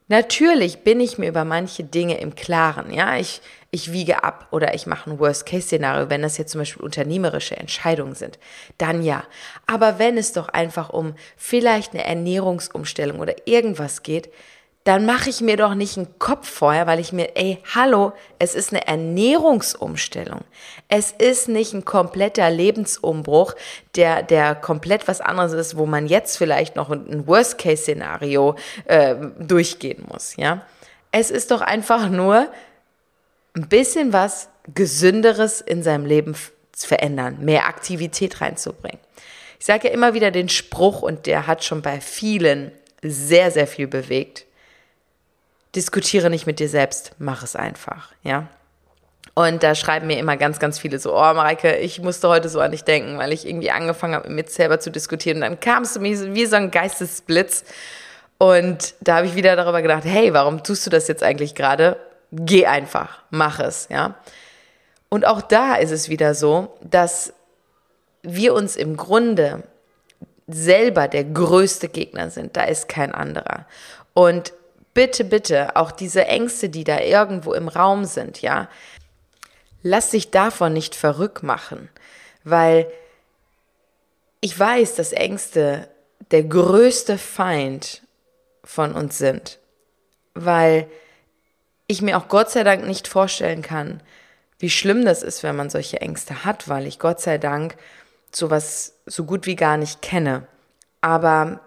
Natürlich 0.08 0.84
bin 0.84 1.00
ich 1.00 1.16
mir 1.16 1.28
über 1.28 1.44
manche 1.44 1.84
Dinge 1.84 2.18
im 2.18 2.34
Klaren. 2.34 2.92
Ja, 2.92 3.16
ich, 3.16 3.40
ich 3.70 3.92
wiege 3.92 4.22
ab 4.24 4.48
oder 4.50 4.74
ich 4.74 4.86
mache 4.86 5.10
ein 5.10 5.18
Worst-Case-Szenario, 5.18 6.10
wenn 6.10 6.20
das 6.20 6.36
jetzt 6.36 6.52
zum 6.52 6.60
Beispiel 6.60 6.82
unternehmerische 6.82 7.56
Entscheidungen 7.56 8.14
sind. 8.14 8.38
Dann 8.76 9.02
ja. 9.02 9.24
Aber 9.66 9.98
wenn 9.98 10.18
es 10.18 10.34
doch 10.34 10.48
einfach 10.48 10.90
um 10.90 11.14
vielleicht 11.38 11.94
eine 11.94 12.04
Ernährungsumstellung 12.04 13.20
oder 13.20 13.46
irgendwas 13.46 14.02
geht, 14.02 14.30
dann 14.84 15.06
mache 15.06 15.30
ich 15.30 15.40
mir 15.40 15.56
doch 15.56 15.74
nicht 15.74 15.96
einen 15.96 16.18
Kopf 16.18 16.48
vorher, 16.48 16.88
weil 16.88 16.98
ich 16.98 17.12
mir, 17.12 17.36
ey, 17.36 17.58
hallo, 17.72 18.12
es 18.40 18.54
ist 18.56 18.72
eine 18.72 18.86
Ernährungsumstellung. 18.86 20.40
Es 20.88 21.12
ist 21.12 21.48
nicht 21.48 21.72
ein 21.72 21.84
kompletter 21.84 22.50
Lebensumbruch, 22.50 23.54
der, 23.94 24.24
der 24.24 24.56
komplett 24.56 25.06
was 25.06 25.20
anderes 25.20 25.52
ist, 25.52 25.76
wo 25.76 25.86
man 25.86 26.08
jetzt 26.08 26.36
vielleicht 26.36 26.74
noch 26.74 26.90
ein 26.90 27.26
Worst-Case-Szenario 27.28 28.56
äh, 28.86 29.14
durchgehen 29.38 30.04
muss, 30.10 30.36
ja. 30.36 30.66
Es 31.12 31.30
ist 31.30 31.50
doch 31.50 31.60
einfach 31.60 32.08
nur 32.08 32.48
ein 33.54 33.68
bisschen 33.68 34.12
was 34.12 34.48
Gesünderes 34.74 35.60
in 35.60 35.82
seinem 35.82 36.06
Leben 36.06 36.34
zu 36.72 36.88
verändern, 36.88 37.38
mehr 37.40 37.66
Aktivität 37.66 38.40
reinzubringen. 38.40 38.98
Ich 39.60 39.66
sage 39.66 39.88
ja 39.88 39.94
immer 39.94 40.14
wieder 40.14 40.30
den 40.30 40.48
Spruch, 40.48 41.02
und 41.02 41.26
der 41.26 41.46
hat 41.46 41.62
schon 41.62 41.82
bei 41.82 42.00
vielen 42.00 42.72
sehr, 43.02 43.50
sehr 43.50 43.66
viel 43.66 43.86
bewegt 43.86 44.46
diskutiere 45.74 46.30
nicht 46.30 46.46
mit 46.46 46.58
dir 46.58 46.68
selbst, 46.68 47.12
mach 47.18 47.42
es 47.42 47.56
einfach, 47.56 48.12
ja. 48.22 48.48
Und 49.34 49.62
da 49.62 49.74
schreiben 49.74 50.08
mir 50.08 50.18
immer 50.18 50.36
ganz, 50.36 50.58
ganz 50.58 50.78
viele 50.78 50.98
so, 50.98 51.14
oh 51.14 51.20
Mareike, 51.34 51.76
ich 51.76 52.02
musste 52.02 52.28
heute 52.28 52.50
so 52.50 52.60
an 52.60 52.70
dich 52.70 52.84
denken, 52.84 53.16
weil 53.16 53.32
ich 53.32 53.46
irgendwie 53.46 53.70
angefangen 53.70 54.14
habe, 54.14 54.28
mit 54.28 54.50
selber 54.50 54.78
zu 54.78 54.90
diskutieren. 54.90 55.38
Und 55.38 55.42
dann 55.42 55.60
kamst 55.60 55.96
du 55.96 56.00
mir 56.00 56.34
wie 56.34 56.44
so 56.44 56.56
ein 56.56 56.70
Geistesblitz. 56.70 57.64
Und 58.36 58.94
da 59.00 59.16
habe 59.16 59.26
ich 59.26 59.34
wieder 59.34 59.56
darüber 59.56 59.80
gedacht, 59.80 60.04
hey, 60.04 60.34
warum 60.34 60.62
tust 60.62 60.84
du 60.84 60.90
das 60.90 61.08
jetzt 61.08 61.22
eigentlich 61.22 61.54
gerade? 61.54 61.96
Geh 62.30 62.66
einfach, 62.66 63.22
mach 63.30 63.58
es, 63.58 63.88
ja. 63.90 64.16
Und 65.08 65.26
auch 65.26 65.40
da 65.40 65.76
ist 65.76 65.92
es 65.92 66.08
wieder 66.08 66.34
so, 66.34 66.76
dass 66.82 67.32
wir 68.22 68.52
uns 68.54 68.76
im 68.76 68.96
Grunde 68.96 69.62
selber 70.46 71.08
der 71.08 71.24
größte 71.24 71.88
Gegner 71.88 72.30
sind. 72.30 72.56
Da 72.56 72.64
ist 72.64 72.88
kein 72.88 73.12
anderer. 73.14 73.66
Und 74.14 74.52
bitte, 74.94 75.24
bitte, 75.24 75.76
auch 75.76 75.90
diese 75.90 76.26
Ängste, 76.26 76.68
die 76.68 76.84
da 76.84 77.00
irgendwo 77.00 77.54
im 77.54 77.68
Raum 77.68 78.04
sind, 78.04 78.42
ja, 78.42 78.68
lass 79.82 80.10
dich 80.10 80.30
davon 80.30 80.72
nicht 80.72 80.94
verrückt 80.94 81.42
machen, 81.42 81.88
weil 82.44 82.90
ich 84.40 84.58
weiß, 84.58 84.96
dass 84.96 85.12
Ängste 85.12 85.88
der 86.30 86.42
größte 86.42 87.18
Feind 87.18 88.02
von 88.64 88.94
uns 88.94 89.18
sind, 89.18 89.58
weil 90.34 90.88
ich 91.86 92.02
mir 92.02 92.16
auch 92.16 92.28
Gott 92.28 92.50
sei 92.50 92.64
Dank 92.64 92.86
nicht 92.86 93.08
vorstellen 93.08 93.62
kann, 93.62 94.02
wie 94.58 94.70
schlimm 94.70 95.04
das 95.04 95.22
ist, 95.22 95.42
wenn 95.42 95.56
man 95.56 95.70
solche 95.70 96.00
Ängste 96.00 96.44
hat, 96.44 96.68
weil 96.68 96.86
ich 96.86 96.98
Gott 96.98 97.20
sei 97.20 97.38
Dank 97.38 97.76
sowas 98.32 98.94
so 99.06 99.24
gut 99.24 99.46
wie 99.46 99.56
gar 99.56 99.76
nicht 99.76 100.02
kenne. 100.02 100.46
Aber 101.00 101.60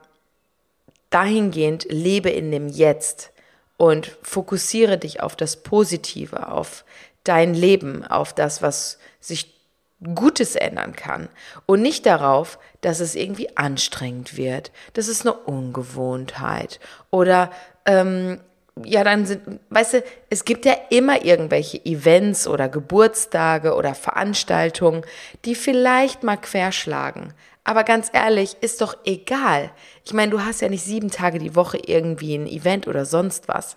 dahingehend 1.16 1.88
lebe 1.90 2.30
in 2.30 2.52
dem 2.52 2.68
Jetzt 2.68 3.32
und 3.78 4.18
fokussiere 4.22 4.98
dich 4.98 5.22
auf 5.22 5.38
das 5.38 5.64
Positive, 5.64 6.52
auf 6.52 6.84
dein 7.24 7.54
Leben, 7.54 8.06
auf 8.06 8.34
das, 8.34 8.62
was 8.62 9.00
sich 9.22 9.56
Gutes 10.14 10.58
ändern 10.58 10.94
kann 10.94 11.30
und 11.66 11.82
nicht 11.82 12.06
darauf, 12.06 12.60
dass 12.82 13.00
es 13.00 13.16
irgendwie 13.16 13.56
anstrengend 13.56 14.36
wird, 14.36 14.74
dass 14.92 15.08
es 15.08 15.22
eine 15.22 15.34
Ungewohnheit 15.34 16.82
oder 17.12 17.50
ähm, 17.86 18.42
ja, 18.84 19.06
dann 19.06 19.26
sind, 19.26 19.62
weißt 19.70 19.94
du, 19.94 20.04
es 20.30 20.44
gibt 20.44 20.66
ja 20.66 20.76
immer 20.90 21.24
irgendwelche 21.24 21.84
Events 21.86 22.46
oder 22.46 22.68
Geburtstage 22.68 23.74
oder 23.74 23.96
Veranstaltungen, 23.96 25.06
die 25.46 25.56
vielleicht 25.56 26.24
mal 26.24 26.36
querschlagen. 26.36 27.34
Aber 27.66 27.84
ganz 27.84 28.10
ehrlich, 28.14 28.56
ist 28.62 28.80
doch 28.80 28.96
egal. 29.04 29.72
Ich 30.06 30.14
meine, 30.14 30.32
du 30.32 30.46
hast 30.46 30.62
ja 30.62 30.70
nicht 30.70 30.84
sieben 30.84 31.10
Tage 31.10 31.40
die 31.40 31.56
Woche 31.56 31.80
irgendwie 31.84 32.36
ein 32.36 32.48
Event 32.48 32.88
oder 32.88 33.06
sonst 33.06 33.48
was. 33.48 33.76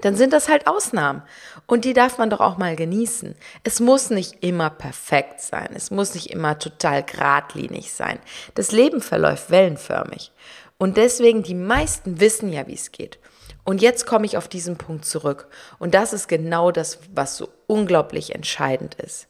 Dann 0.00 0.16
sind 0.16 0.32
das 0.32 0.48
halt 0.48 0.66
Ausnahmen. 0.66 1.22
Und 1.66 1.84
die 1.84 1.92
darf 1.92 2.18
man 2.18 2.30
doch 2.30 2.40
auch 2.40 2.56
mal 2.56 2.74
genießen. 2.74 3.36
Es 3.62 3.78
muss 3.78 4.10
nicht 4.10 4.42
immer 4.42 4.70
perfekt 4.70 5.40
sein. 5.40 5.68
Es 5.74 5.92
muss 5.92 6.14
nicht 6.14 6.30
immer 6.30 6.58
total 6.58 7.04
geradlinig 7.04 7.92
sein. 7.92 8.18
Das 8.54 8.72
Leben 8.72 9.00
verläuft 9.00 9.50
wellenförmig. 9.50 10.32
Und 10.76 10.96
deswegen, 10.96 11.44
die 11.44 11.54
meisten 11.54 12.18
wissen 12.18 12.52
ja, 12.52 12.66
wie 12.66 12.74
es 12.74 12.90
geht. 12.90 13.20
Und 13.64 13.80
jetzt 13.80 14.04
komme 14.04 14.26
ich 14.26 14.36
auf 14.36 14.48
diesen 14.48 14.78
Punkt 14.78 15.04
zurück. 15.04 15.46
Und 15.78 15.94
das 15.94 16.12
ist 16.12 16.26
genau 16.26 16.72
das, 16.72 16.98
was 17.14 17.36
so 17.36 17.50
unglaublich 17.68 18.34
entscheidend 18.34 18.96
ist. 18.96 19.28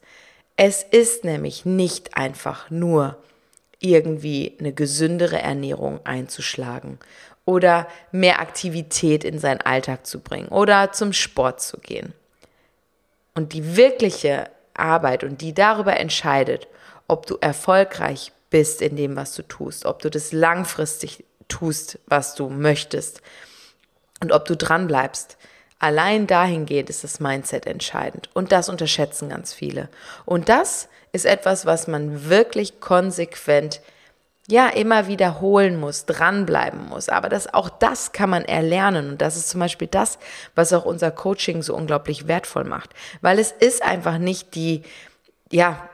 Es 0.57 0.83
ist 0.83 1.25
nämlich 1.25 1.67
nicht 1.67 2.17
einfach 2.17 2.71
nur 2.71 3.19
irgendwie 3.85 4.57
eine 4.59 4.73
gesündere 4.73 5.41
Ernährung 5.41 6.01
einzuschlagen 6.05 6.99
oder 7.45 7.89
mehr 8.12 8.41
Aktivität 8.41 9.25
in 9.25 9.39
seinen 9.39 9.61
Alltag 9.61 10.07
zu 10.07 10.21
bringen 10.21 10.49
oder 10.49 10.93
zum 10.93 11.12
Sport 11.12 11.61
zu 11.61 11.79
gehen. 11.79 12.12
Und 13.35 13.53
die 13.53 13.77
wirkliche 13.77 14.51
Arbeit 14.75 15.25
und 15.25 15.41
die 15.41 15.55
darüber 15.55 15.99
entscheidet, 15.99 16.69
ob 17.09 17.27
du 17.27 17.37
erfolgreich 17.41 18.33
bist 18.51 18.83
in 18.83 18.97
dem, 18.97 19.17
was 19.17 19.35
du 19.35 19.43
tust, 19.43 19.87
ob 19.87 20.01
du 20.01 20.11
das 20.11 20.33
langfristig 20.33 21.25
tust, 21.49 21.99
was 22.07 22.35
du 22.35 22.49
möchtest 22.49 23.23
und 24.21 24.33
ob 24.33 24.45
du 24.45 24.57
dran 24.57 24.87
bleibst. 24.87 25.37
Allein 25.79 26.29
dahingehend 26.29 26.89
ist 26.91 27.03
das 27.03 27.19
Mindset 27.19 27.67
entscheidend 27.67 28.31
und 28.35 28.53
das 28.53 28.69
unterschätzen 28.69 29.31
ganz 29.31 29.53
viele. 29.53 29.89
Und 30.25 30.49
das 30.49 30.89
ist 31.12 31.26
etwas, 31.26 31.66
was 31.66 31.87
man 31.88 32.28
wirklich 32.28 32.81
konsequent 32.81 33.81
ja 34.49 34.69
immer 34.69 35.07
wiederholen 35.07 35.78
muss, 35.78 36.07
dranbleiben 36.07 36.88
muss. 36.88 37.09
Aber 37.09 37.28
das, 37.28 37.52
auch 37.52 37.69
das 37.69 38.12
kann 38.12 38.31
man 38.31 38.45
erlernen. 38.45 39.11
Und 39.11 39.23
das 39.23 39.37
ist 39.37 39.49
zum 39.49 39.61
Beispiel 39.61 39.88
das, 39.88 40.19
was 40.54 40.73
auch 40.73 40.85
unser 40.85 41.11
Coaching 41.11 41.62
so 41.62 41.75
unglaublich 41.75 42.28
wertvoll 42.28 42.64
macht. 42.64 42.90
Weil 43.21 43.38
es 43.38 43.52
ist 43.52 43.83
einfach 43.83 44.19
nicht 44.19 44.54
die, 44.54 44.83
ja, 45.50 45.88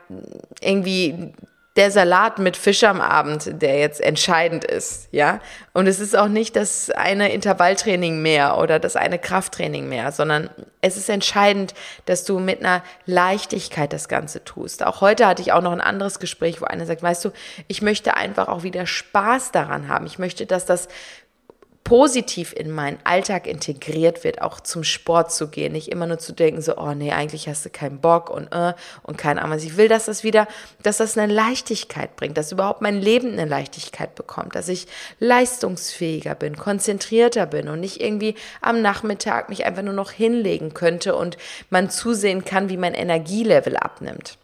irgendwie 0.61 1.33
der 1.79 1.91
Salat 1.91 2.39
mit 2.39 2.57
Fisch 2.57 2.83
am 2.83 2.99
Abend, 2.99 3.61
der 3.61 3.79
jetzt 3.79 4.01
entscheidend 4.01 4.65
ist, 4.65 5.07
ja. 5.11 5.39
Und 5.71 5.87
es 5.87 6.01
ist 6.01 6.13
auch 6.13 6.27
nicht 6.27 6.57
das 6.57 6.89
eine 6.89 7.31
Intervalltraining 7.31 8.21
mehr 8.21 8.57
oder 8.57 8.79
das 8.79 8.97
eine 8.97 9.17
Krafttraining 9.17 9.87
mehr, 9.87 10.11
sondern 10.11 10.49
es 10.81 10.97
ist 10.97 11.07
entscheidend, 11.07 11.73
dass 12.05 12.25
du 12.25 12.39
mit 12.39 12.59
einer 12.59 12.83
Leichtigkeit 13.05 13.93
das 13.93 14.09
Ganze 14.09 14.43
tust. 14.43 14.85
Auch 14.85 14.99
heute 14.99 15.25
hatte 15.25 15.41
ich 15.41 15.53
auch 15.53 15.61
noch 15.61 15.71
ein 15.71 15.79
anderes 15.79 16.19
Gespräch, 16.19 16.59
wo 16.59 16.65
einer 16.65 16.85
sagt, 16.85 17.01
weißt 17.01 17.23
du, 17.23 17.29
ich 17.69 17.81
möchte 17.81 18.17
einfach 18.17 18.49
auch 18.49 18.63
wieder 18.63 18.85
Spaß 18.85 19.53
daran 19.53 19.87
haben. 19.87 20.05
Ich 20.05 20.19
möchte, 20.19 20.45
dass 20.45 20.65
das 20.65 20.89
positiv 21.89 22.53
in 22.53 22.69
meinen 22.69 22.99
Alltag 23.03 23.47
integriert 23.47 24.23
wird, 24.23 24.43
auch 24.43 24.59
zum 24.59 24.83
Sport 24.83 25.31
zu 25.31 25.47
gehen, 25.47 25.71
nicht 25.71 25.87
immer 25.87 26.05
nur 26.05 26.19
zu 26.19 26.33
denken, 26.33 26.61
so, 26.61 26.77
oh 26.77 26.93
nee, 26.93 27.11
eigentlich 27.11 27.49
hast 27.49 27.65
du 27.65 27.71
keinen 27.71 27.99
Bock 27.99 28.29
und 28.29 28.53
äh, 28.53 28.75
und 29.01 29.17
keine 29.17 29.41
Ahnung. 29.41 29.57
Ich 29.57 29.75
will, 29.75 29.87
dass 29.87 30.05
das 30.05 30.23
wieder, 30.23 30.47
dass 30.83 30.97
das 30.97 31.17
eine 31.17 31.33
Leichtigkeit 31.33 32.15
bringt, 32.15 32.37
dass 32.37 32.51
überhaupt 32.51 32.83
mein 32.83 33.01
Leben 33.01 33.31
eine 33.31 33.45
Leichtigkeit 33.45 34.13
bekommt, 34.13 34.53
dass 34.53 34.67
ich 34.67 34.85
leistungsfähiger 35.19 36.35
bin, 36.35 36.57
konzentrierter 36.57 37.47
bin 37.47 37.67
und 37.67 37.79
nicht 37.79 37.99
irgendwie 37.99 38.35
am 38.61 38.83
Nachmittag 38.83 39.49
mich 39.49 39.65
einfach 39.65 39.81
nur 39.81 39.95
noch 39.95 40.11
hinlegen 40.11 40.75
könnte 40.75 41.15
und 41.15 41.37
man 41.71 41.89
zusehen 41.89 42.45
kann, 42.45 42.69
wie 42.69 42.77
mein 42.77 42.93
Energielevel 42.93 43.75
abnimmt. 43.77 44.37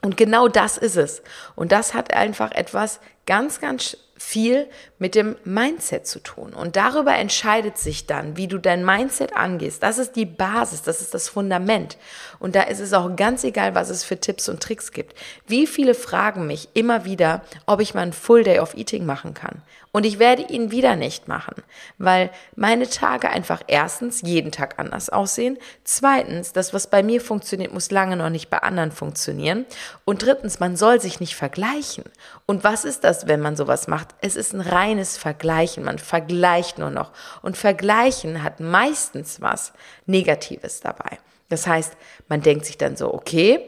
Und 0.00 0.16
genau 0.16 0.46
das 0.46 0.78
ist 0.78 0.96
es. 0.96 1.22
Und 1.56 1.72
das 1.72 1.92
hat 1.92 2.14
einfach 2.14 2.52
etwas 2.52 3.00
ganz, 3.26 3.60
ganz 3.60 3.96
viel 4.18 4.68
mit 4.98 5.14
dem 5.14 5.36
Mindset 5.44 6.06
zu 6.06 6.18
tun. 6.18 6.52
Und 6.52 6.76
darüber 6.76 7.14
entscheidet 7.14 7.78
sich 7.78 8.06
dann, 8.06 8.36
wie 8.36 8.48
du 8.48 8.58
dein 8.58 8.84
Mindset 8.84 9.34
angehst. 9.34 9.82
Das 9.82 9.98
ist 9.98 10.16
die 10.16 10.26
Basis, 10.26 10.82
das 10.82 11.00
ist 11.00 11.14
das 11.14 11.28
Fundament. 11.28 11.96
Und 12.38 12.54
da 12.54 12.62
ist 12.62 12.80
es 12.80 12.92
auch 12.92 13.14
ganz 13.16 13.44
egal, 13.44 13.74
was 13.74 13.88
es 13.90 14.04
für 14.04 14.18
Tipps 14.18 14.48
und 14.48 14.60
Tricks 14.60 14.92
gibt. 14.92 15.16
Wie 15.46 15.66
viele 15.66 15.94
fragen 15.94 16.46
mich 16.46 16.68
immer 16.74 17.04
wieder, 17.04 17.42
ob 17.66 17.80
ich 17.80 17.94
mal 17.94 18.02
ein 18.02 18.12
Full 18.12 18.42
Day 18.42 18.58
of 18.58 18.74
Eating 18.74 19.06
machen 19.06 19.34
kann. 19.34 19.62
Und 19.90 20.04
ich 20.04 20.18
werde 20.18 20.42
ihn 20.42 20.70
wieder 20.70 20.96
nicht 20.96 21.28
machen, 21.28 21.62
weil 21.96 22.30
meine 22.54 22.88
Tage 22.88 23.30
einfach 23.30 23.62
erstens 23.66 24.20
jeden 24.20 24.52
Tag 24.52 24.78
anders 24.78 25.08
aussehen. 25.08 25.58
Zweitens, 25.82 26.52
das, 26.52 26.74
was 26.74 26.88
bei 26.88 27.02
mir 27.02 27.20
funktioniert, 27.20 27.72
muss 27.72 27.90
lange 27.90 28.16
noch 28.16 28.28
nicht 28.28 28.50
bei 28.50 28.58
anderen 28.58 28.92
funktionieren. 28.92 29.64
Und 30.04 30.22
drittens, 30.22 30.60
man 30.60 30.76
soll 30.76 31.00
sich 31.00 31.20
nicht 31.20 31.36
vergleichen. 31.36 32.04
Und 32.46 32.64
was 32.64 32.84
ist 32.84 33.02
das, 33.02 33.26
wenn 33.26 33.40
man 33.40 33.56
sowas 33.56 33.88
macht? 33.88 34.07
Es 34.20 34.36
ist 34.36 34.52
ein 34.52 34.60
reines 34.60 35.16
Vergleichen. 35.16 35.84
Man 35.84 35.98
vergleicht 35.98 36.78
nur 36.78 36.90
noch. 36.90 37.12
Und 37.42 37.56
Vergleichen 37.56 38.42
hat 38.42 38.60
meistens 38.60 39.40
was 39.40 39.72
Negatives 40.06 40.80
dabei. 40.80 41.18
Das 41.48 41.66
heißt, 41.66 41.96
man 42.28 42.42
denkt 42.42 42.66
sich 42.66 42.78
dann 42.78 42.96
so, 42.96 43.12
okay, 43.12 43.60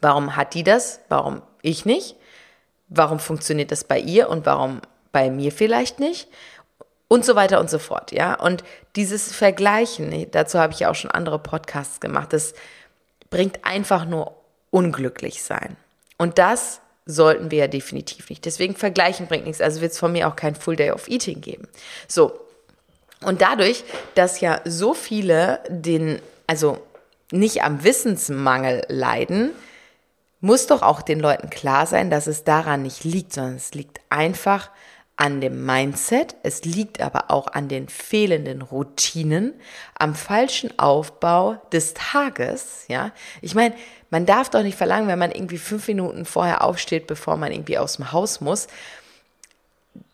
warum 0.00 0.36
hat 0.36 0.54
die 0.54 0.64
das? 0.64 1.00
Warum 1.08 1.42
ich 1.62 1.84
nicht? 1.84 2.16
Warum 2.88 3.18
funktioniert 3.18 3.70
das 3.70 3.84
bei 3.84 3.98
ihr 3.98 4.28
und 4.28 4.46
warum 4.46 4.80
bei 5.12 5.30
mir 5.30 5.52
vielleicht 5.52 6.00
nicht? 6.00 6.28
Und 7.08 7.24
so 7.24 7.34
weiter 7.34 7.60
und 7.60 7.68
so 7.68 7.78
fort, 7.78 8.12
ja. 8.12 8.34
Und 8.34 8.62
dieses 8.94 9.32
Vergleichen, 9.32 10.30
dazu 10.30 10.58
habe 10.58 10.72
ich 10.72 10.80
ja 10.80 10.90
auch 10.90 10.94
schon 10.94 11.10
andere 11.10 11.38
Podcasts 11.38 12.00
gemacht, 12.00 12.32
das 12.32 12.54
bringt 13.30 13.64
einfach 13.64 14.04
nur 14.04 14.36
unglücklich 14.70 15.42
sein. 15.42 15.76
Und 16.18 16.38
das 16.38 16.80
sollten 17.10 17.50
wir 17.50 17.58
ja 17.58 17.68
definitiv 17.68 18.30
nicht. 18.30 18.44
Deswegen 18.44 18.74
vergleichen 18.74 19.26
bringt 19.26 19.46
nichts. 19.46 19.60
Also 19.60 19.80
wird 19.80 19.92
es 19.92 19.98
von 19.98 20.12
mir 20.12 20.28
auch 20.28 20.36
kein 20.36 20.54
Full 20.54 20.76
Day 20.76 20.90
of 20.90 21.08
Eating 21.08 21.40
geben. 21.40 21.68
So. 22.08 22.32
Und 23.22 23.42
dadurch, 23.42 23.84
dass 24.14 24.40
ja 24.40 24.60
so 24.64 24.94
viele 24.94 25.60
den, 25.68 26.20
also 26.46 26.78
nicht 27.30 27.62
am 27.62 27.84
Wissensmangel 27.84 28.84
leiden, 28.88 29.50
muss 30.40 30.66
doch 30.66 30.82
auch 30.82 31.02
den 31.02 31.20
Leuten 31.20 31.50
klar 31.50 31.86
sein, 31.86 32.10
dass 32.10 32.26
es 32.26 32.44
daran 32.44 32.82
nicht 32.82 33.04
liegt, 33.04 33.34
sondern 33.34 33.56
es 33.56 33.74
liegt 33.74 34.00
einfach 34.08 34.70
an 35.16 35.42
dem 35.42 35.66
Mindset, 35.66 36.34
es 36.42 36.64
liegt 36.64 37.02
aber 37.02 37.30
auch 37.30 37.48
an 37.48 37.68
den 37.68 37.90
fehlenden 37.90 38.62
Routinen, 38.62 39.52
am 39.98 40.14
falschen 40.14 40.78
Aufbau 40.78 41.60
des 41.72 41.92
Tages, 41.92 42.84
ja. 42.88 43.12
Ich 43.42 43.54
meine, 43.54 43.74
man 44.10 44.26
darf 44.26 44.50
doch 44.50 44.62
nicht 44.62 44.76
verlangen, 44.76 45.08
wenn 45.08 45.18
man 45.18 45.30
irgendwie 45.30 45.58
fünf 45.58 45.86
Minuten 45.88 46.24
vorher 46.24 46.62
aufsteht, 46.62 47.06
bevor 47.06 47.36
man 47.36 47.52
irgendwie 47.52 47.78
aus 47.78 47.96
dem 47.96 48.12
Haus 48.12 48.40
muss, 48.40 48.66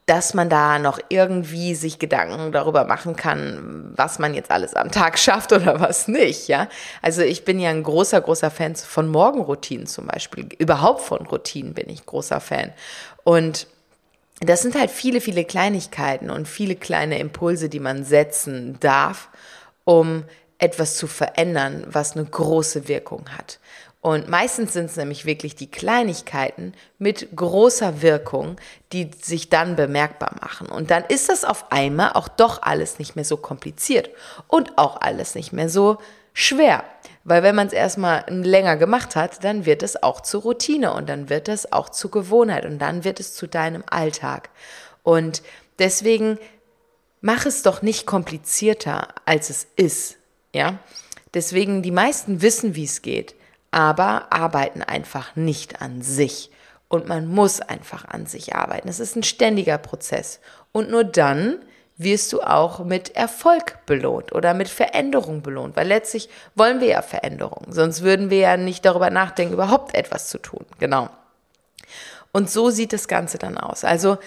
dass 0.07 0.35
man 0.35 0.49
da 0.49 0.79
noch 0.79 1.01
irgendwie 1.09 1.75
sich 1.75 1.99
Gedanken 1.99 2.53
darüber 2.53 2.85
machen 2.85 3.17
kann, 3.17 3.93
was 3.97 4.21
man 4.21 4.35
jetzt 4.35 4.53
alles 4.53 4.75
am 4.75 4.93
Tag 4.93 5.19
schafft 5.19 5.53
oder 5.53 5.81
was 5.81 6.07
nicht, 6.07 6.47
ja. 6.47 6.69
Also 7.03 7.23
ich 7.23 7.45
bin 7.45 7.59
ja 7.59 7.71
ein 7.71 7.83
großer, 7.83 8.21
großer 8.21 8.53
Fan 8.53 8.77
von 8.77 9.09
Morgenroutinen 9.09 9.87
zum 9.87 10.07
Beispiel. 10.07 10.49
Überhaupt 10.59 11.01
von 11.03 11.27
Routinen 11.27 11.75
bin 11.75 11.89
ich 11.89 12.07
großer 12.07 12.41
Fan. 12.41 12.73
Und 13.25 13.67
das 14.41 14.63
sind 14.63 14.79
halt 14.79 14.91
viele, 14.91 15.21
viele 15.21 15.45
Kleinigkeiten 15.45 16.31
und 16.31 16.47
viele 16.47 16.77
kleine 16.77 17.19
Impulse, 17.19 17.69
die 17.69 17.81
man 17.81 18.05
setzen 18.05 18.79
darf, 18.81 19.29
um 19.85 20.25
etwas 20.59 20.97
zu 20.97 21.07
verändern, 21.07 21.85
was 21.89 22.17
eine 22.17 22.25
große 22.25 22.87
Wirkung 22.87 23.25
hat. 23.37 23.59
Und 24.07 24.29
meistens 24.29 24.73
sind 24.73 24.85
es 24.85 24.95
nämlich 24.95 25.27
wirklich 25.27 25.57
die 25.57 25.69
Kleinigkeiten 25.69 26.75
mit 26.97 27.35
großer 27.35 28.03
Wirkung, 28.03 28.55
die 28.93 29.11
sich 29.21 29.49
dann 29.49 29.75
bemerkbar 29.75 30.37
machen. 30.41 30.69
Und 30.69 30.93
dann 30.93 31.03
ist 31.09 31.29
das 31.29 31.45
auf 31.45 31.73
einmal 31.73 32.13
auch 32.13 32.29
doch 32.29 32.63
alles 32.63 33.01
nicht 33.01 33.17
mehr 33.17 33.25
so 33.25 33.37
kompliziert 33.37 34.11
und 34.47 34.79
auch 34.79 35.01
alles 35.01 35.35
nicht 35.35 35.53
mehr 35.53 35.69
so 35.69 35.99
schwer. 36.35 36.85
Weil 37.25 37.43
wenn 37.43 37.57
man 37.57 37.67
es 37.67 37.73
erstmal 37.73 38.25
länger 38.29 38.77
gemacht 38.77 39.17
hat, 39.17 39.43
dann 39.43 39.67
wird 39.67 39.83
es 39.83 40.01
auch 40.01 40.21
zur 40.21 40.43
Routine 40.43 40.95
und 40.95 41.09
dann 41.09 41.29
wird 41.29 41.49
es 41.49 41.73
auch 41.73 41.89
zur 41.89 42.13
Gewohnheit 42.13 42.65
und 42.65 42.79
dann 42.79 43.03
wird 43.03 43.19
es 43.19 43.35
zu 43.35 43.49
deinem 43.49 43.83
Alltag. 43.91 44.51
Und 45.03 45.43
deswegen 45.81 46.39
mach 47.23 47.45
es 47.45 47.63
doch 47.63 47.83
nicht 47.83 48.07
komplizierter, 48.07 49.09
als 49.25 49.51
es 49.51 49.67
ist. 49.75 50.17
Ja? 50.55 50.79
Deswegen, 51.35 51.83
die 51.83 51.91
meisten 51.91 52.41
wissen, 52.41 52.77
wie 52.77 52.85
es 52.85 53.03
geht, 53.03 53.35
aber 53.71 54.33
arbeiten 54.33 54.83
einfach 54.83 55.37
nicht 55.37 55.83
an 55.83 56.03
sich. 56.03 56.51
Und 56.89 57.09
man 57.09 57.27
muss 57.27 57.61
einfach 57.61 58.05
an 58.07 58.27
sich 58.27 58.55
arbeiten. 58.55 58.89
Es 58.89 59.01
ist 59.01 59.17
ein 59.17 59.25
ständiger 59.25 59.77
Prozess. 59.77 60.41
Und 60.73 60.91
nur 60.91 61.05
dann 61.05 61.59
wirst 61.97 62.33
du 62.33 62.43
auch 62.43 62.85
mit 62.85 63.17
Erfolg 63.17 63.79
belohnt 63.87 64.33
oder 64.33 64.55
mit 64.55 64.69
Veränderung 64.69 65.43
belohnt, 65.43 65.77
weil 65.77 65.89
letztlich 65.89 66.29
wollen 66.55 66.81
wir 66.81 66.89
ja 66.89 67.03
Veränderung, 67.03 67.73
sonst 67.73 68.03
würden 68.03 68.29
wir 68.29 68.39
ja 68.39 68.57
nicht 68.57 68.85
darüber 68.85 69.09
nachdenken, 69.09 69.55
überhaupt 69.55 69.95
etwas 69.95 70.29
zu 70.29 70.39
tun. 70.39 70.67
Genau. 70.79 71.09
Und 72.33 72.51
so 72.51 72.69
sieht 72.69 72.93
das 72.93 73.09
Ganze 73.09 73.39
dann 73.39 73.57
aus. 73.57 73.83
Also 73.83 74.19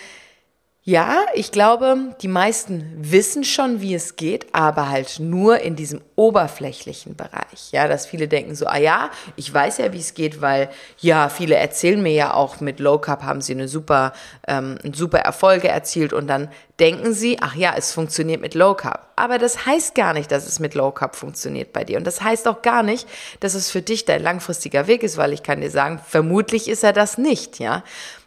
ja, 0.90 1.24
ich 1.36 1.52
glaube, 1.52 2.16
die 2.24 2.28
meisten 2.28 2.96
wissen 2.98 3.44
schon, 3.44 3.80
wie 3.80 3.94
es 3.94 4.16
geht, 4.16 4.48
aber 4.56 4.90
halt 4.90 5.20
nur 5.20 5.60
in 5.60 5.76
diesem 5.76 6.02
oberflächlichen 6.16 7.16
Bereich. 7.16 7.72
Ja, 7.72 7.88
dass 7.88 8.08
viele 8.08 8.28
denken 8.28 8.56
so, 8.56 8.66
ah 8.66 8.80
ja, 8.80 9.12
ich 9.36 9.54
weiß 9.54 9.78
ja, 9.78 9.94
wie 9.94 10.00
es 10.00 10.16
geht, 10.16 10.42
weil 10.42 10.68
ja, 10.98 11.30
viele 11.30 11.58
erzählen 11.58 12.02
mir 12.02 12.14
ja 12.14 12.34
auch, 12.34 12.60
mit 12.60 12.80
Low 12.80 12.98
Carb 12.98 13.22
haben 13.22 13.42
sie 13.42 13.54
eine 13.54 13.68
super, 13.68 14.14
ähm, 14.48 14.80
super 14.92 15.20
Erfolge 15.20 15.68
erzielt 15.68 16.12
und 16.12 16.26
dann 16.26 16.50
denken 16.80 17.14
sie, 17.14 17.38
ach 17.40 17.54
ja, 17.54 17.76
es 17.78 17.92
funktioniert 17.92 18.42
mit 18.42 18.56
Low 18.56 18.74
Carb. 18.74 19.10
Aber 19.16 19.38
das 19.38 19.68
heißt 19.68 19.94
gar 19.94 20.14
nicht, 20.14 20.32
dass 20.32 20.48
es 20.48 20.60
mit 20.60 20.74
Low 20.74 20.92
Carb 20.92 21.16
funktioniert 21.16 21.72
bei 21.72 21.84
dir. 21.84 21.98
Und 21.98 22.08
das 22.08 22.22
heißt 22.22 22.48
auch 22.48 22.64
gar 22.64 22.82
nicht, 22.82 23.08
dass 23.42 23.54
es 23.54 23.70
für 23.70 23.84
dich 23.84 24.06
dein 24.06 24.24
langfristiger 24.24 24.88
Weg 24.88 25.04
ist, 25.04 25.18
weil 25.18 25.34
ich 25.34 25.44
kann 25.44 25.62
dir 25.62 25.70
sagen, 25.70 26.00
vermutlich 26.04 26.68
ist 26.68 26.84
er 26.84 26.94
das 26.94 27.20
nicht, 27.20 27.60
ja. 27.60 27.84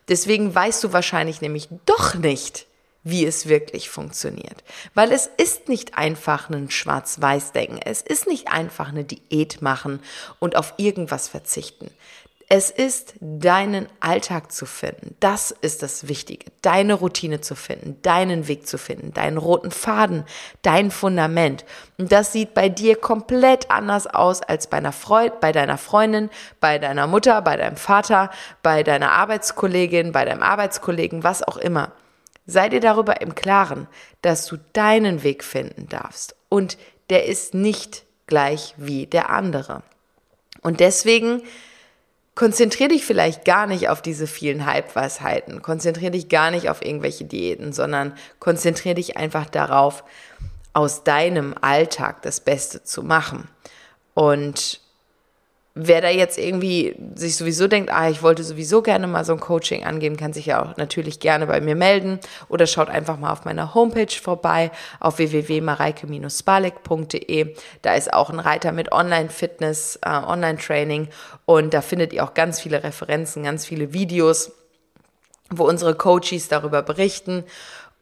Deswegen 0.08 0.54
weißt 0.54 0.82
du 0.84 0.92
wahrscheinlich 0.92 1.40
nämlich 1.40 1.68
doch 1.86 2.14
nicht, 2.14 2.66
wie 3.04 3.26
es 3.26 3.48
wirklich 3.48 3.90
funktioniert. 3.90 4.62
Weil 4.94 5.12
es 5.12 5.28
ist 5.36 5.68
nicht 5.68 5.98
einfach 5.98 6.50
ein 6.50 6.70
Schwarz-Weiß-Denken. 6.70 7.80
Es 7.84 8.02
ist 8.02 8.26
nicht 8.26 8.48
einfach 8.48 8.88
eine 8.88 9.04
Diät 9.04 9.60
machen 9.60 10.00
und 10.38 10.56
auf 10.56 10.74
irgendwas 10.76 11.28
verzichten. 11.28 11.90
Es 12.54 12.68
ist 12.68 13.14
deinen 13.18 13.88
Alltag 14.00 14.52
zu 14.52 14.66
finden. 14.66 15.16
Das 15.20 15.52
ist 15.52 15.82
das 15.82 16.08
Wichtige. 16.08 16.52
Deine 16.60 16.92
Routine 16.92 17.40
zu 17.40 17.54
finden, 17.54 17.96
deinen 18.02 18.46
Weg 18.46 18.66
zu 18.66 18.76
finden, 18.76 19.14
deinen 19.14 19.38
roten 19.38 19.70
Faden, 19.70 20.24
dein 20.60 20.90
Fundament. 20.90 21.64
Und 21.96 22.12
das 22.12 22.32
sieht 22.32 22.52
bei 22.52 22.68
dir 22.68 22.96
komplett 22.96 23.70
anders 23.70 24.06
aus 24.06 24.42
als 24.42 24.66
bei, 24.66 24.76
einer 24.76 24.92
Freund, 24.92 25.40
bei 25.40 25.50
deiner 25.50 25.78
Freundin, 25.78 26.28
bei 26.60 26.78
deiner 26.78 27.06
Mutter, 27.06 27.40
bei 27.40 27.56
deinem 27.56 27.78
Vater, 27.78 28.30
bei 28.62 28.82
deiner 28.82 29.12
Arbeitskollegin, 29.12 30.12
bei 30.12 30.26
deinem 30.26 30.42
Arbeitskollegen, 30.42 31.24
was 31.24 31.42
auch 31.42 31.56
immer. 31.56 31.92
Sei 32.44 32.68
dir 32.68 32.80
darüber 32.80 33.22
im 33.22 33.34
Klaren, 33.34 33.88
dass 34.20 34.44
du 34.44 34.58
deinen 34.74 35.22
Weg 35.22 35.42
finden 35.42 35.88
darfst. 35.88 36.36
Und 36.50 36.76
der 37.08 37.24
ist 37.24 37.54
nicht 37.54 38.04
gleich 38.26 38.74
wie 38.76 39.06
der 39.06 39.30
andere. 39.30 39.82
Und 40.60 40.80
deswegen 40.80 41.42
konzentrier 42.34 42.88
dich 42.88 43.04
vielleicht 43.04 43.44
gar 43.44 43.66
nicht 43.66 43.88
auf 43.88 44.02
diese 44.02 44.26
vielen 44.26 44.66
Halbweisheiten, 44.66 45.62
konzentrier 45.62 46.10
dich 46.10 46.28
gar 46.28 46.50
nicht 46.50 46.68
auf 46.70 46.84
irgendwelche 46.84 47.24
Diäten, 47.24 47.72
sondern 47.72 48.14
konzentrier 48.38 48.94
dich 48.94 49.16
einfach 49.16 49.46
darauf, 49.46 50.04
aus 50.72 51.04
deinem 51.04 51.54
Alltag 51.60 52.22
das 52.22 52.40
Beste 52.40 52.82
zu 52.82 53.02
machen. 53.02 53.48
Und 54.14 54.81
wer 55.74 56.00
da 56.02 56.08
jetzt 56.08 56.38
irgendwie 56.38 56.94
sich 57.14 57.36
sowieso 57.36 57.66
denkt, 57.66 57.90
ah, 57.90 58.10
ich 58.10 58.22
wollte 58.22 58.44
sowieso 58.44 58.82
gerne 58.82 59.06
mal 59.06 59.24
so 59.24 59.32
ein 59.32 59.40
Coaching 59.40 59.84
angeben, 59.84 60.18
kann 60.18 60.34
sich 60.34 60.44
ja 60.46 60.62
auch 60.62 60.76
natürlich 60.76 61.18
gerne 61.18 61.46
bei 61.46 61.62
mir 61.62 61.74
melden 61.74 62.20
oder 62.48 62.66
schaut 62.66 62.90
einfach 62.90 63.18
mal 63.18 63.32
auf 63.32 63.46
meiner 63.46 63.72
Homepage 63.74 64.12
vorbei 64.12 64.70
auf 65.00 65.16
www.mareike-spalik.de. 65.18 67.56
Da 67.80 67.94
ist 67.94 68.12
auch 68.12 68.28
ein 68.28 68.38
Reiter 68.38 68.72
mit 68.72 68.92
Online-Fitness, 68.92 70.00
äh, 70.02 70.10
Online-Training 70.10 71.08
und 71.46 71.72
da 71.72 71.80
findet 71.80 72.12
ihr 72.12 72.22
auch 72.24 72.34
ganz 72.34 72.60
viele 72.60 72.84
Referenzen, 72.84 73.44
ganz 73.44 73.64
viele 73.64 73.94
Videos, 73.94 74.52
wo 75.48 75.64
unsere 75.64 75.94
Coaches 75.94 76.48
darüber 76.48 76.82
berichten. 76.82 77.44